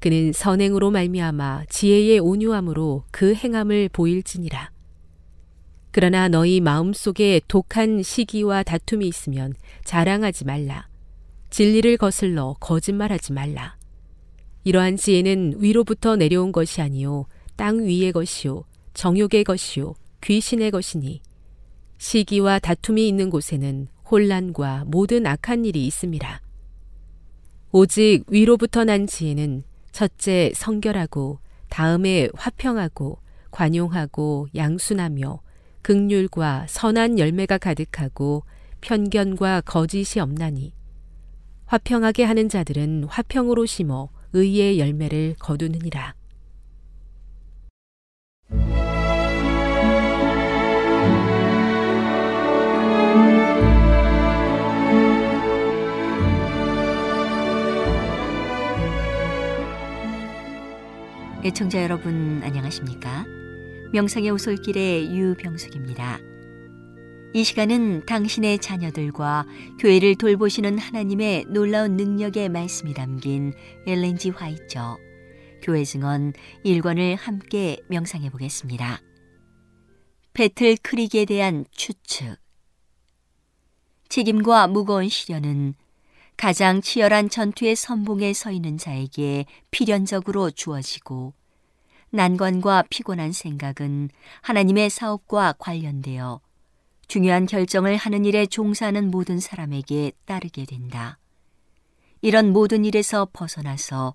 그는 0.00 0.32
선행으로 0.32 0.90
말미암아 0.90 1.64
지혜의 1.68 2.18
온유함으로 2.18 3.04
그 3.10 3.34
행함을 3.34 3.88
보일지니라. 3.92 4.70
그러나 5.90 6.28
너희 6.28 6.60
마음속에 6.60 7.40
독한 7.48 8.02
시기와 8.02 8.62
다툼이 8.62 9.08
있으면 9.08 9.54
자랑하지 9.84 10.44
말라. 10.44 10.88
진리를 11.48 11.96
거슬러 11.96 12.54
거짓말하지 12.60 13.32
말라. 13.32 13.76
이러한 14.64 14.96
지혜는 14.96 15.54
위로부터 15.58 16.16
내려온 16.16 16.52
것이 16.52 16.82
아니요 16.82 17.26
땅 17.56 17.86
위의 17.86 18.12
것이요 18.12 18.64
정욕의 18.92 19.44
것이요 19.44 19.94
귀신의 20.22 20.70
것이니 20.70 21.22
시기와 21.98 22.58
다툼이 22.58 23.08
있는 23.08 23.30
곳에는 23.30 23.88
혼란과 24.10 24.84
모든 24.86 25.26
악한 25.26 25.64
일이 25.64 25.86
있음이라. 25.86 26.40
오직 27.72 28.24
위로부터 28.28 28.84
난 28.84 29.06
지혜는 29.06 29.64
첫째 29.96 30.52
성결하고 30.54 31.38
다음에 31.70 32.28
화평하고 32.34 33.18
관용하고 33.50 34.46
양순하며 34.54 35.40
극률과 35.80 36.66
선한 36.68 37.18
열매가 37.18 37.56
가득하고 37.56 38.42
편견과 38.82 39.62
거짓이 39.62 40.20
없나니 40.20 40.74
화평하게 41.64 42.24
하는 42.24 42.50
자들은 42.50 43.04
화평으로 43.04 43.64
심어 43.64 44.10
의의 44.34 44.78
열매를 44.78 45.34
거두느니라. 45.38 46.14
애청자 61.46 61.80
여러분 61.80 62.42
안녕하십니까? 62.42 63.24
명상의 63.92 64.30
오솔길의 64.30 65.16
유병숙입니다. 65.16 66.18
이 67.34 67.44
시간은 67.44 68.04
당신의 68.04 68.58
자녀들과 68.58 69.46
교회를 69.78 70.16
돌보시는 70.16 70.76
하나님의 70.76 71.44
놀라운 71.50 71.96
능력의 71.96 72.48
말씀이 72.48 72.94
담긴 72.94 73.52
엘렌지 73.86 74.30
화이처 74.30 74.98
교회 75.62 75.84
증언 75.84 76.32
1권을 76.64 77.16
함께 77.16 77.76
명상해 77.90 78.30
보겠습니다. 78.30 79.00
배틀 80.32 80.76
크릭에 80.82 81.26
대한 81.26 81.64
추측 81.70 82.38
책임과 84.08 84.66
무거운 84.66 85.08
시련은 85.08 85.74
가장 86.36 86.82
치열한 86.82 87.30
전투의 87.30 87.76
선봉에 87.76 88.32
서 88.34 88.50
있는 88.50 88.76
자에게 88.76 89.46
필연적으로 89.70 90.50
주어지고 90.50 91.32
난관과 92.10 92.84
피곤한 92.90 93.32
생각은 93.32 94.10
하나님의 94.42 94.90
사업과 94.90 95.54
관련되어 95.58 96.40
중요한 97.08 97.46
결정을 97.46 97.96
하는 97.96 98.24
일에 98.24 98.46
종사하는 98.46 99.10
모든 99.10 99.40
사람에게 99.40 100.12
따르게 100.24 100.64
된다. 100.64 101.18
이런 102.20 102.52
모든 102.52 102.84
일에서 102.84 103.28
벗어나서 103.32 104.14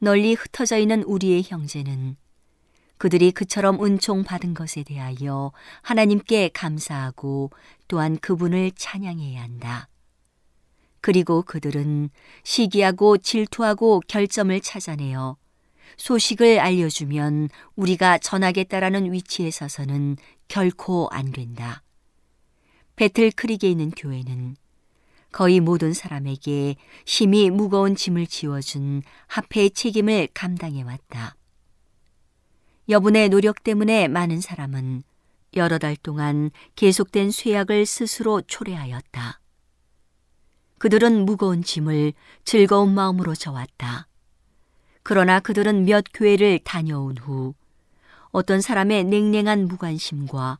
널리 0.00 0.34
흩어져 0.34 0.78
있는 0.78 1.02
우리의 1.02 1.44
형제는 1.46 2.16
그들이 2.98 3.30
그처럼 3.30 3.82
은총 3.82 4.24
받은 4.24 4.54
것에 4.54 4.82
대하여 4.82 5.52
하나님께 5.82 6.50
감사하고 6.52 7.50
또한 7.86 8.18
그분을 8.18 8.72
찬양해야 8.72 9.40
한다. 9.40 9.88
그리고 11.00 11.42
그들은 11.42 12.10
시기하고 12.42 13.18
질투하고 13.18 14.02
결점을 14.08 14.58
찾아내어 14.60 15.36
소식을 15.96 16.60
알려주면 16.60 17.48
우리가 17.76 18.18
전하겠다라는 18.18 19.12
위치에 19.12 19.50
서서는 19.50 20.16
결코 20.46 21.08
안 21.10 21.32
된다. 21.32 21.82
배틀 22.96 23.30
크릭에 23.30 23.70
있는 23.70 23.90
교회는 23.90 24.56
거의 25.30 25.60
모든 25.60 25.92
사람에게 25.92 26.76
힘이 27.06 27.50
무거운 27.50 27.94
짐을 27.94 28.26
지워준 28.26 29.02
합회의 29.26 29.70
책임을 29.70 30.28
감당해 30.34 30.82
왔다. 30.82 31.36
여분의 32.88 33.28
노력 33.28 33.62
때문에 33.62 34.08
많은 34.08 34.40
사람은 34.40 35.02
여러 35.54 35.78
달 35.78 35.96
동안 35.96 36.50
계속된 36.76 37.30
쇠약을 37.30 37.84
스스로 37.86 38.40
초래하였다. 38.42 39.40
그들은 40.78 41.24
무거운 41.24 41.62
짐을 41.62 42.12
즐거운 42.44 42.94
마음으로 42.94 43.34
져왔다. 43.34 44.06
그러나 45.02 45.40
그들은 45.40 45.84
몇 45.84 46.04
교회를 46.12 46.60
다녀온 46.60 47.16
후 47.18 47.54
어떤 48.30 48.60
사람의 48.60 49.04
냉랭한 49.04 49.66
무관심과 49.68 50.58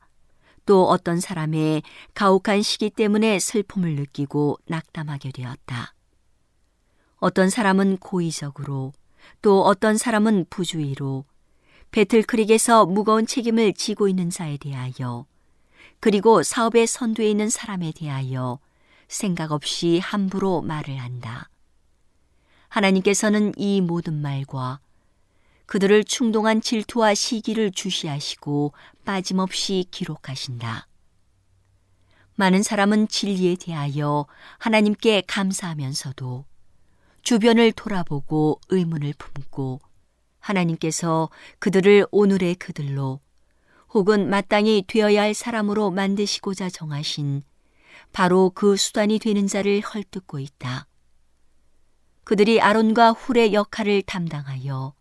또 0.67 0.89
어떤 0.89 1.21
사람의 1.21 1.83
가혹한 2.15 2.63
시기 2.63 2.91
때문에 2.91 3.39
슬픔을 3.39 3.95
느끼고 3.95 4.59
낙담하게 4.67 5.33
되었다. 5.33 5.95
어떤 7.17 7.51
사람은 7.51 7.99
고의적으로 7.99 8.93
또 9.43 9.63
어떤 9.65 9.97
사람은 9.97 10.47
부주의로 10.51 11.25
배틀크릭에서 11.91 12.87
무거운 12.87 13.27
책임을 13.27 13.73
지고 13.75 14.09
있는 14.09 14.31
자에 14.31 14.57
대하여 14.57 15.27
그리고 16.01 16.43
사업의 16.43 16.87
선두에 16.87 17.31
있는 17.31 17.49
사람에 17.49 17.93
대하여 17.93 18.59
생각 19.09 19.53
없이 19.53 19.99
함부로 19.99 20.63
말을 20.63 20.99
한다. 20.99 21.49
하나님께서는 22.69 23.53
이 23.57 23.81
모든 23.81 24.21
말과 24.21 24.81
그들을 25.67 26.05
충동한 26.05 26.61
질투와 26.61 27.15
시기를 27.15 27.71
주시하시고 27.73 28.73
빠짐없이 29.05 29.87
기록하신다. 29.91 30.87
많은 32.37 32.63
사람은 32.63 33.09
진리에 33.09 33.57
대하여 33.57 34.27
하나님께 34.59 35.25
감사하면서도 35.27 36.45
주변을 37.23 37.73
돌아보고 37.73 38.61
의문을 38.69 39.15
품고 39.19 39.81
하나님께서 40.39 41.31
그들을 41.59 42.07
오늘의 42.11 42.55
그들로 42.55 43.21
혹은 43.91 44.31
마땅히 44.31 44.85
되어야 44.87 45.23
할 45.23 45.35
사람으로 45.35 45.91
만드시고자 45.91 46.71
정하신 46.71 47.43
바로 48.13 48.51
그 48.55 48.77
수단이 48.77 49.19
되는 49.19 49.47
자를 49.47 49.81
헐뜯고 49.81 50.39
있다. 50.39 50.87
그들이 52.25 52.61
아론과 52.61 53.13
훌의 53.13 53.55
역할을 53.55 54.03
담당하여 54.03 54.95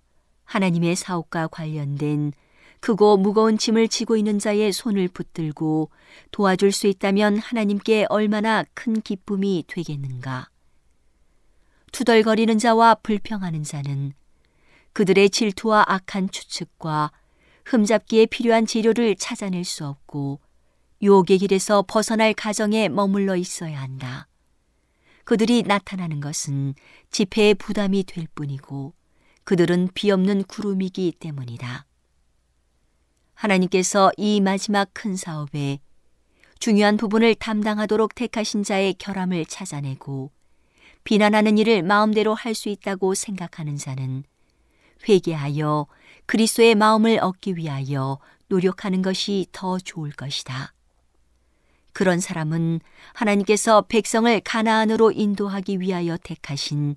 하나님의 0.45 0.95
사업과 0.95 1.47
관련된 1.47 2.31
크고 2.79 3.17
무거운 3.17 3.57
짐을 3.57 3.87
지고 3.87 4.15
있는 4.15 4.39
자의 4.39 4.71
손을 4.71 5.07
붙들고 5.07 5.89
도와줄 6.31 6.71
수 6.71 6.87
있다면 6.87 7.39
하나님께 7.39 8.05
얼마나 8.09 8.63
큰 8.73 9.01
기쁨이 9.01 9.63
되겠는가. 9.67 10.49
투덜거리는 11.91 12.57
자와 12.59 12.95
불평하는 12.95 13.63
자는 13.63 14.13
그들의 14.93 15.29
질투와 15.29 15.85
악한 15.87 16.29
추측과 16.29 17.11
흠잡기에 17.65 18.27
필요한 18.27 18.65
재료를 18.65 19.15
찾아낼 19.15 19.63
수 19.63 19.85
없고 19.85 20.39
유혹의 21.01 21.37
길에서 21.39 21.83
벗어날 21.87 22.33
가정에 22.33 22.89
머물러 22.89 23.35
있어야 23.35 23.81
한다. 23.81 24.27
그들이 25.23 25.63
나타나는 25.63 26.21
것은 26.21 26.73
집회의 27.11 27.53
부담이 27.53 28.03
될 28.03 28.27
뿐이고 28.33 28.93
그들은 29.43 29.89
비없는 29.93 30.43
구름이기 30.45 31.13
때문이다. 31.19 31.85
하나님께서 33.33 34.11
이 34.17 34.41
마지막 34.41 34.89
큰 34.93 35.15
사업에 35.15 35.79
중요한 36.59 36.97
부분을 36.97 37.35
담당하도록 37.35 38.15
택하신 38.15 38.63
자의 38.63 38.93
결함을 38.95 39.45
찾아내고 39.45 40.31
비난하는 41.03 41.57
일을 41.57 41.83
마음대로 41.83 42.33
할 42.33 42.55
수 42.55 42.69
있다고 42.69 43.13
생각하는 43.13 43.77
자는 43.77 44.23
회개하여 45.07 45.87
그리스도의 46.25 46.75
마음을 46.75 47.19
얻기 47.21 47.55
위하여 47.55 48.19
노력하는 48.47 49.01
것이 49.01 49.45
더 49.51 49.77
좋을 49.77 50.11
것이다. 50.11 50.73
그런 51.97 52.19
사람은 52.19 52.79
하나님께서 53.13 53.81
백성을 53.81 54.39
가나안으로 54.41 55.11
인도하기 55.13 55.79
위하여 55.79 56.15
택하신 56.17 56.95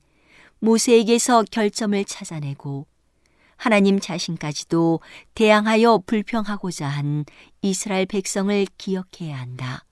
모세에게서 0.58 1.44
결점을 1.50 2.04
찾아내고 2.04 2.86
하나님 3.56 3.98
자신까지도 3.98 5.00
대항하여 5.32 6.02
불평하고자 6.04 6.86
한 6.86 7.24
이스라엘 7.62 8.04
백성을 8.04 8.66
기억해야 8.76 9.38
한다. 9.38 9.86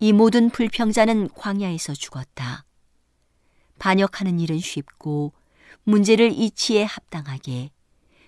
이 0.00 0.12
모든 0.12 0.50
불평자는 0.50 1.30
광야에서 1.30 1.94
죽었다. 1.94 2.66
반역하는 3.78 4.38
일은 4.38 4.58
쉽고 4.58 5.32
문제를 5.84 6.30
이치에 6.30 6.84
합당하게 6.84 7.70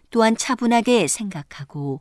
또한 0.09 0.39
차분하게 0.39 1.07
생각하고 1.07 2.01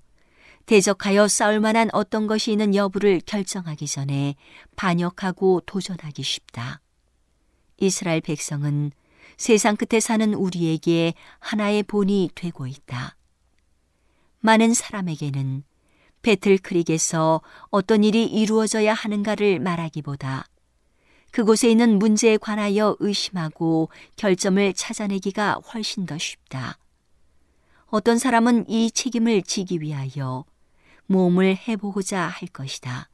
대적하여 0.70 1.28
싸울 1.28 1.59
만한 1.59 1.89
어떤 1.93 2.28
것이 2.28 2.51
있는 2.51 2.76
여부를 2.76 3.22
결정하기 3.26 3.88
전에 3.88 4.36
반역하고 4.76 5.61
도전하기 5.65 6.22
쉽다. 6.22 6.80
이스라엘 7.78 8.22
백성은 8.22 8.91
세상 9.36 9.76
끝에 9.76 9.99
사는 9.99 10.32
우리에게 10.32 11.15
하나의 11.39 11.82
본이 11.82 12.30
되고 12.36 12.67
있다. 12.67 13.15
많은 14.41 14.76
사람에게는 14.76 15.63
배틀크릭에서 16.22 17.41
어떤 17.72 18.03
일이 18.03 18.26
이루어져야 18.26 18.93
하는가를 18.93 19.57
말하기보다 19.57 20.45
그곳에 21.32 21.72
있는 21.72 21.97
문제에 21.97 22.38
관하여 22.38 22.95
의심하고 22.99 23.89
결점을 24.17 24.72
찾아내기가 24.74 25.61
훨씬 25.74 26.05
더 26.05 26.20
쉽다. 26.20 26.78
어떤 27.88 28.20
사람은 28.20 28.70
이 28.70 28.91
책임을 28.91 29.41
지기 29.41 29.82
위하여 29.82 30.45
몸을 31.10 31.57
해보고자 31.68 32.22
할 32.22 32.47
것이다. 32.49 33.10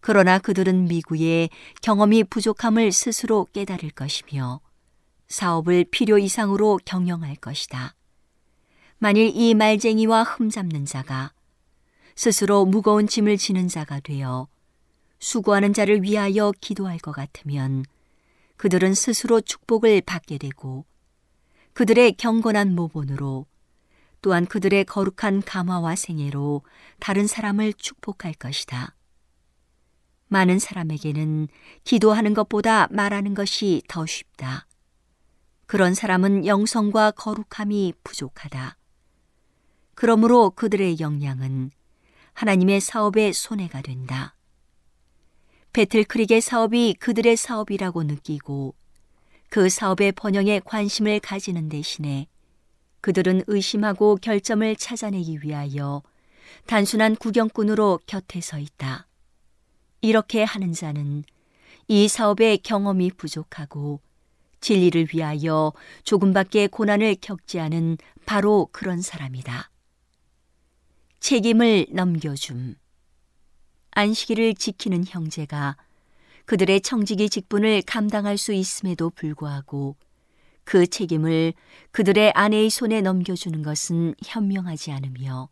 그러나 0.00 0.38
그들은 0.38 0.84
미구의 0.84 1.48
경험이 1.80 2.24
부족함을 2.24 2.92
스스로 2.92 3.46
깨달을 3.52 3.90
것이며 3.90 4.60
사업을 5.28 5.84
필요 5.90 6.18
이상으로 6.18 6.78
경영할 6.84 7.36
것이다. 7.36 7.94
만일 8.98 9.32
이 9.34 9.54
말쟁이와 9.54 10.24
흠잡는 10.24 10.84
자가 10.84 11.32
스스로 12.14 12.64
무거운 12.66 13.06
짐을 13.06 13.38
지는 13.38 13.68
자가 13.68 14.00
되어 14.00 14.48
수고하는 15.20 15.72
자를 15.72 16.02
위하여 16.02 16.52
기도할 16.60 16.98
것 16.98 17.12
같으면 17.12 17.84
그들은 18.56 18.94
스스로 18.94 19.40
축복을 19.40 20.02
받게 20.02 20.36
되고 20.38 20.84
그들의 21.72 22.12
경건한 22.12 22.74
모본으로 22.74 23.46
또한 24.20 24.46
그들의 24.46 24.84
거룩한 24.84 25.42
감화와 25.42 25.96
생애로 25.96 26.62
다른 26.98 27.26
사람을 27.26 27.72
축복할 27.74 28.34
것이다. 28.34 28.94
많은 30.28 30.58
사람에게는 30.58 31.48
기도하는 31.84 32.34
것보다 32.34 32.88
말하는 32.90 33.34
것이 33.34 33.82
더 33.88 34.04
쉽다. 34.06 34.66
그런 35.66 35.94
사람은 35.94 36.46
영성과 36.46 37.10
거룩함이 37.12 37.94
부족하다. 38.04 38.76
그러므로 39.94 40.50
그들의 40.50 41.00
역량은 41.00 41.70
하나님의 42.34 42.80
사업의 42.80 43.32
손해가 43.32 43.82
된다. 43.82 44.34
배틀크릭의 45.72 46.40
사업이 46.40 46.94
그들의 47.00 47.36
사업이라고 47.36 48.04
느끼고 48.04 48.74
그 49.50 49.68
사업의 49.68 50.12
번영에 50.12 50.60
관심을 50.60 51.20
가지는 51.20 51.68
대신에 51.68 52.28
그들은 53.00 53.42
의심하고 53.46 54.16
결점을 54.16 54.76
찾아내기 54.76 55.40
위하여 55.42 56.02
단순한 56.66 57.16
구경꾼으로 57.16 58.00
곁에 58.06 58.40
서 58.40 58.58
있다. 58.58 59.06
이렇게 60.00 60.42
하는 60.42 60.72
자는 60.72 61.24
이 61.88 62.08
사업의 62.08 62.58
경험이 62.58 63.10
부족하고 63.10 64.00
진리를 64.60 65.08
위하여 65.14 65.72
조금밖에 66.04 66.66
고난을 66.66 67.16
겪지 67.20 67.60
않은 67.60 67.98
바로 68.26 68.68
그런 68.72 69.00
사람이다. 69.00 69.70
책임을 71.20 71.86
넘겨줌. 71.90 72.76
안식일을 73.92 74.54
지키는 74.54 75.04
형제가 75.06 75.76
그들의 76.44 76.80
청지기 76.80 77.30
직분을 77.30 77.82
감당할 77.82 78.38
수 78.38 78.52
있음에도 78.52 79.10
불구하고 79.10 79.96
그 80.68 80.86
책임을 80.86 81.54
그들의 81.92 82.32
아내의 82.34 82.68
손에 82.68 83.00
넘겨주는 83.00 83.62
것은 83.62 84.14
현명하지 84.22 84.92
않으며 84.92 85.48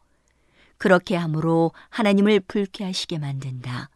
그렇게 0.76 1.16
함으로 1.16 1.72
하나님을 1.88 2.40
불쾌하시게 2.40 3.18
만든다. 3.18 3.88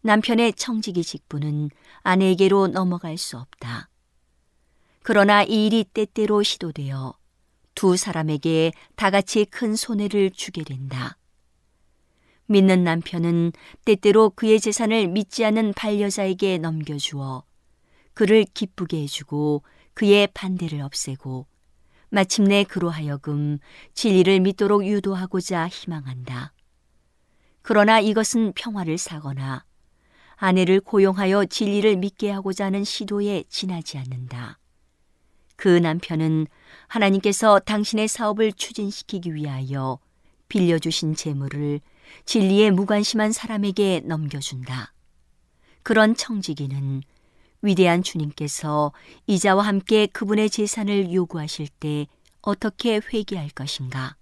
남편의 0.00 0.54
청지기 0.54 1.04
직분은 1.04 1.68
아내에게로 2.00 2.68
넘어갈 2.68 3.18
수 3.18 3.36
없다. 3.36 3.90
그러나 5.02 5.42
이 5.42 5.66
일이 5.66 5.84
때때로 5.84 6.42
시도되어 6.42 7.12
두 7.74 7.98
사람에게 7.98 8.72
다 8.96 9.10
같이 9.10 9.44
큰 9.44 9.76
손해를 9.76 10.30
주게 10.30 10.64
된다. 10.64 11.18
믿는 12.46 12.82
남편은 12.82 13.52
때때로 13.84 14.30
그의 14.30 14.58
재산을 14.58 15.06
믿지 15.06 15.44
않는 15.44 15.74
반려자에게 15.74 16.56
넘겨주어 16.56 17.44
그를 18.14 18.46
기쁘게 18.54 19.02
해주고 19.02 19.64
그의 19.98 20.28
반대를 20.32 20.80
없애고 20.80 21.48
마침내 22.10 22.62
그로 22.62 22.88
하여금 22.88 23.58
진리를 23.94 24.38
믿도록 24.38 24.86
유도하고자 24.86 25.66
희망한다. 25.66 26.52
그러나 27.62 27.98
이것은 27.98 28.52
평화를 28.52 28.96
사거나 28.96 29.64
아내를 30.36 30.82
고용하여 30.82 31.46
진리를 31.46 31.96
믿게 31.96 32.30
하고자 32.30 32.66
하는 32.66 32.84
시도에 32.84 33.42
지나지 33.48 33.98
않는다. 33.98 34.60
그 35.56 35.66
남편은 35.66 36.46
하나님께서 36.86 37.58
당신의 37.58 38.06
사업을 38.06 38.52
추진시키기 38.52 39.34
위하여 39.34 39.98
빌려주신 40.46 41.16
재물을 41.16 41.80
진리에 42.24 42.70
무관심한 42.70 43.32
사람에게 43.32 44.02
넘겨준다. 44.04 44.92
그런 45.82 46.14
청지기는 46.14 47.02
위대한 47.62 48.02
주님께서 48.02 48.92
이자와 49.26 49.62
함께 49.64 50.06
그분의 50.06 50.50
재산을 50.50 51.12
요구하실 51.12 51.68
때 51.80 52.06
어떻게 52.40 53.00
회개할 53.12 53.50
것인가? 53.50 54.16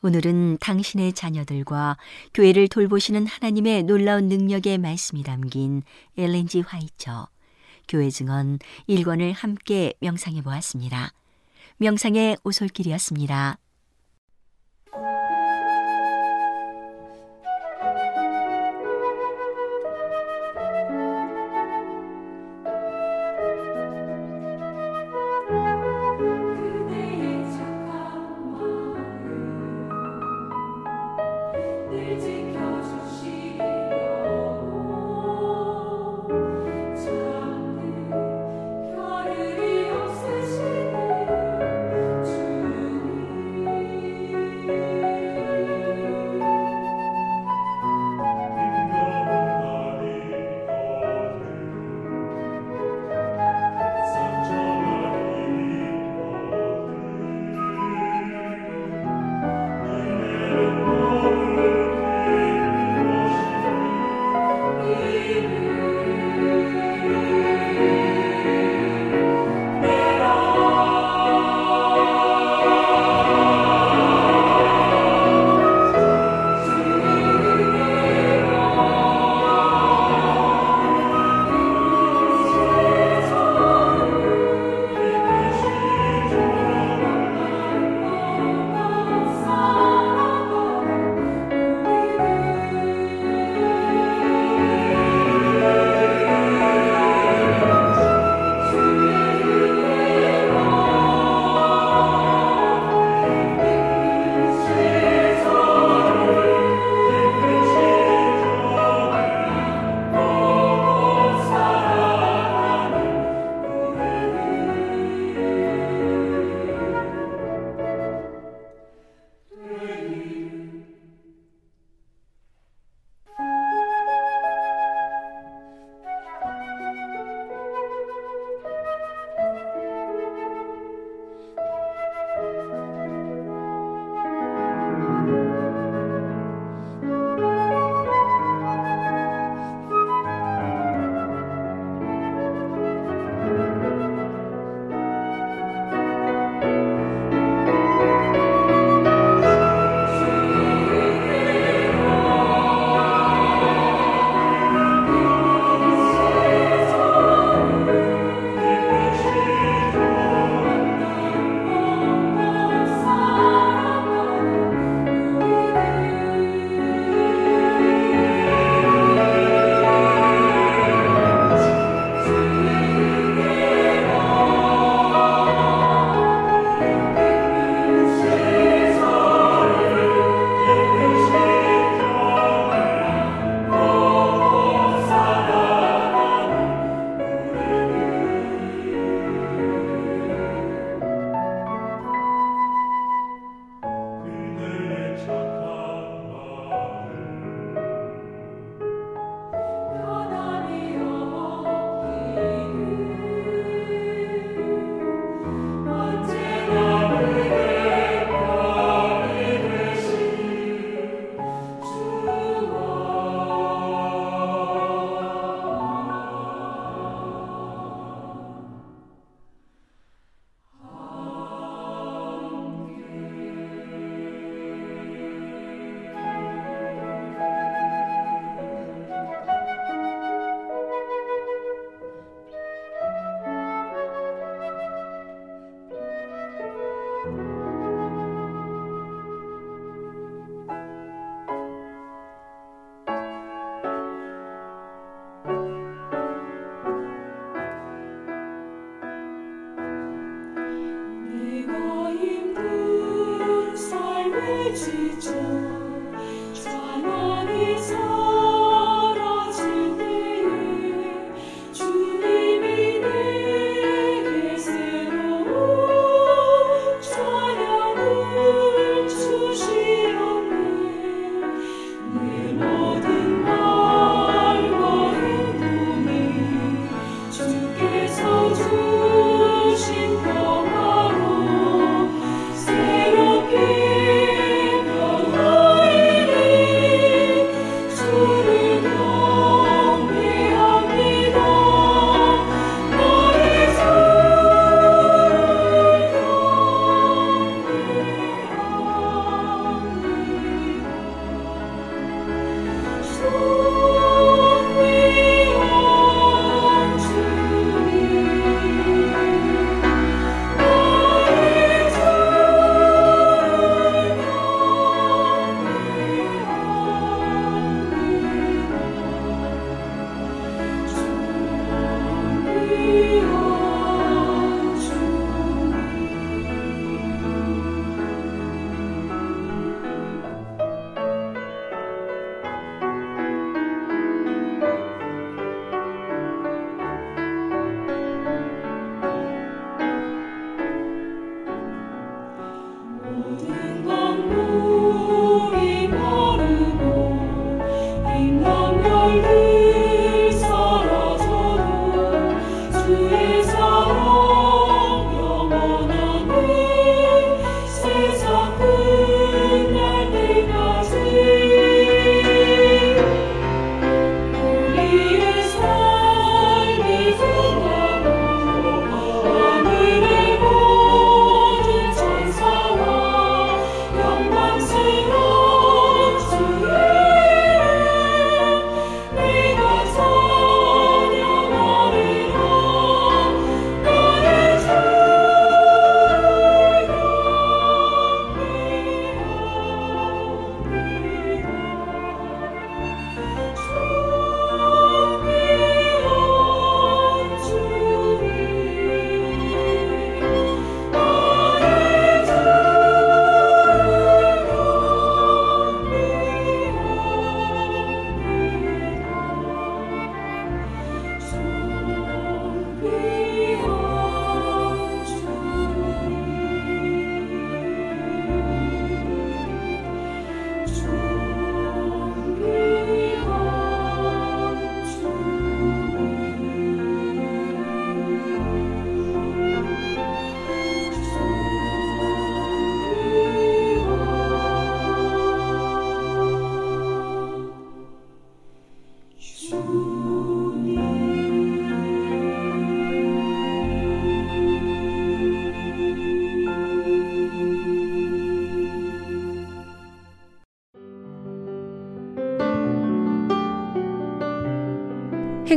오늘은 0.00 0.58
당신의 0.58 1.12
자녀들과 1.12 1.96
교회를 2.32 2.68
돌보시는 2.68 3.26
하나님의 3.26 3.82
놀라운 3.82 4.28
능력의 4.28 4.78
말씀이 4.78 5.22
담긴 5.24 5.82
엘렌지 6.16 6.60
화이처 6.60 7.28
교회 7.88 8.08
증언 8.10 8.58
1권을 8.88 9.32
함께 9.34 9.94
명상해 10.00 10.42
보았습니다. 10.42 11.12
명상의 11.78 12.36
오솔길이었습니다. 12.44 13.58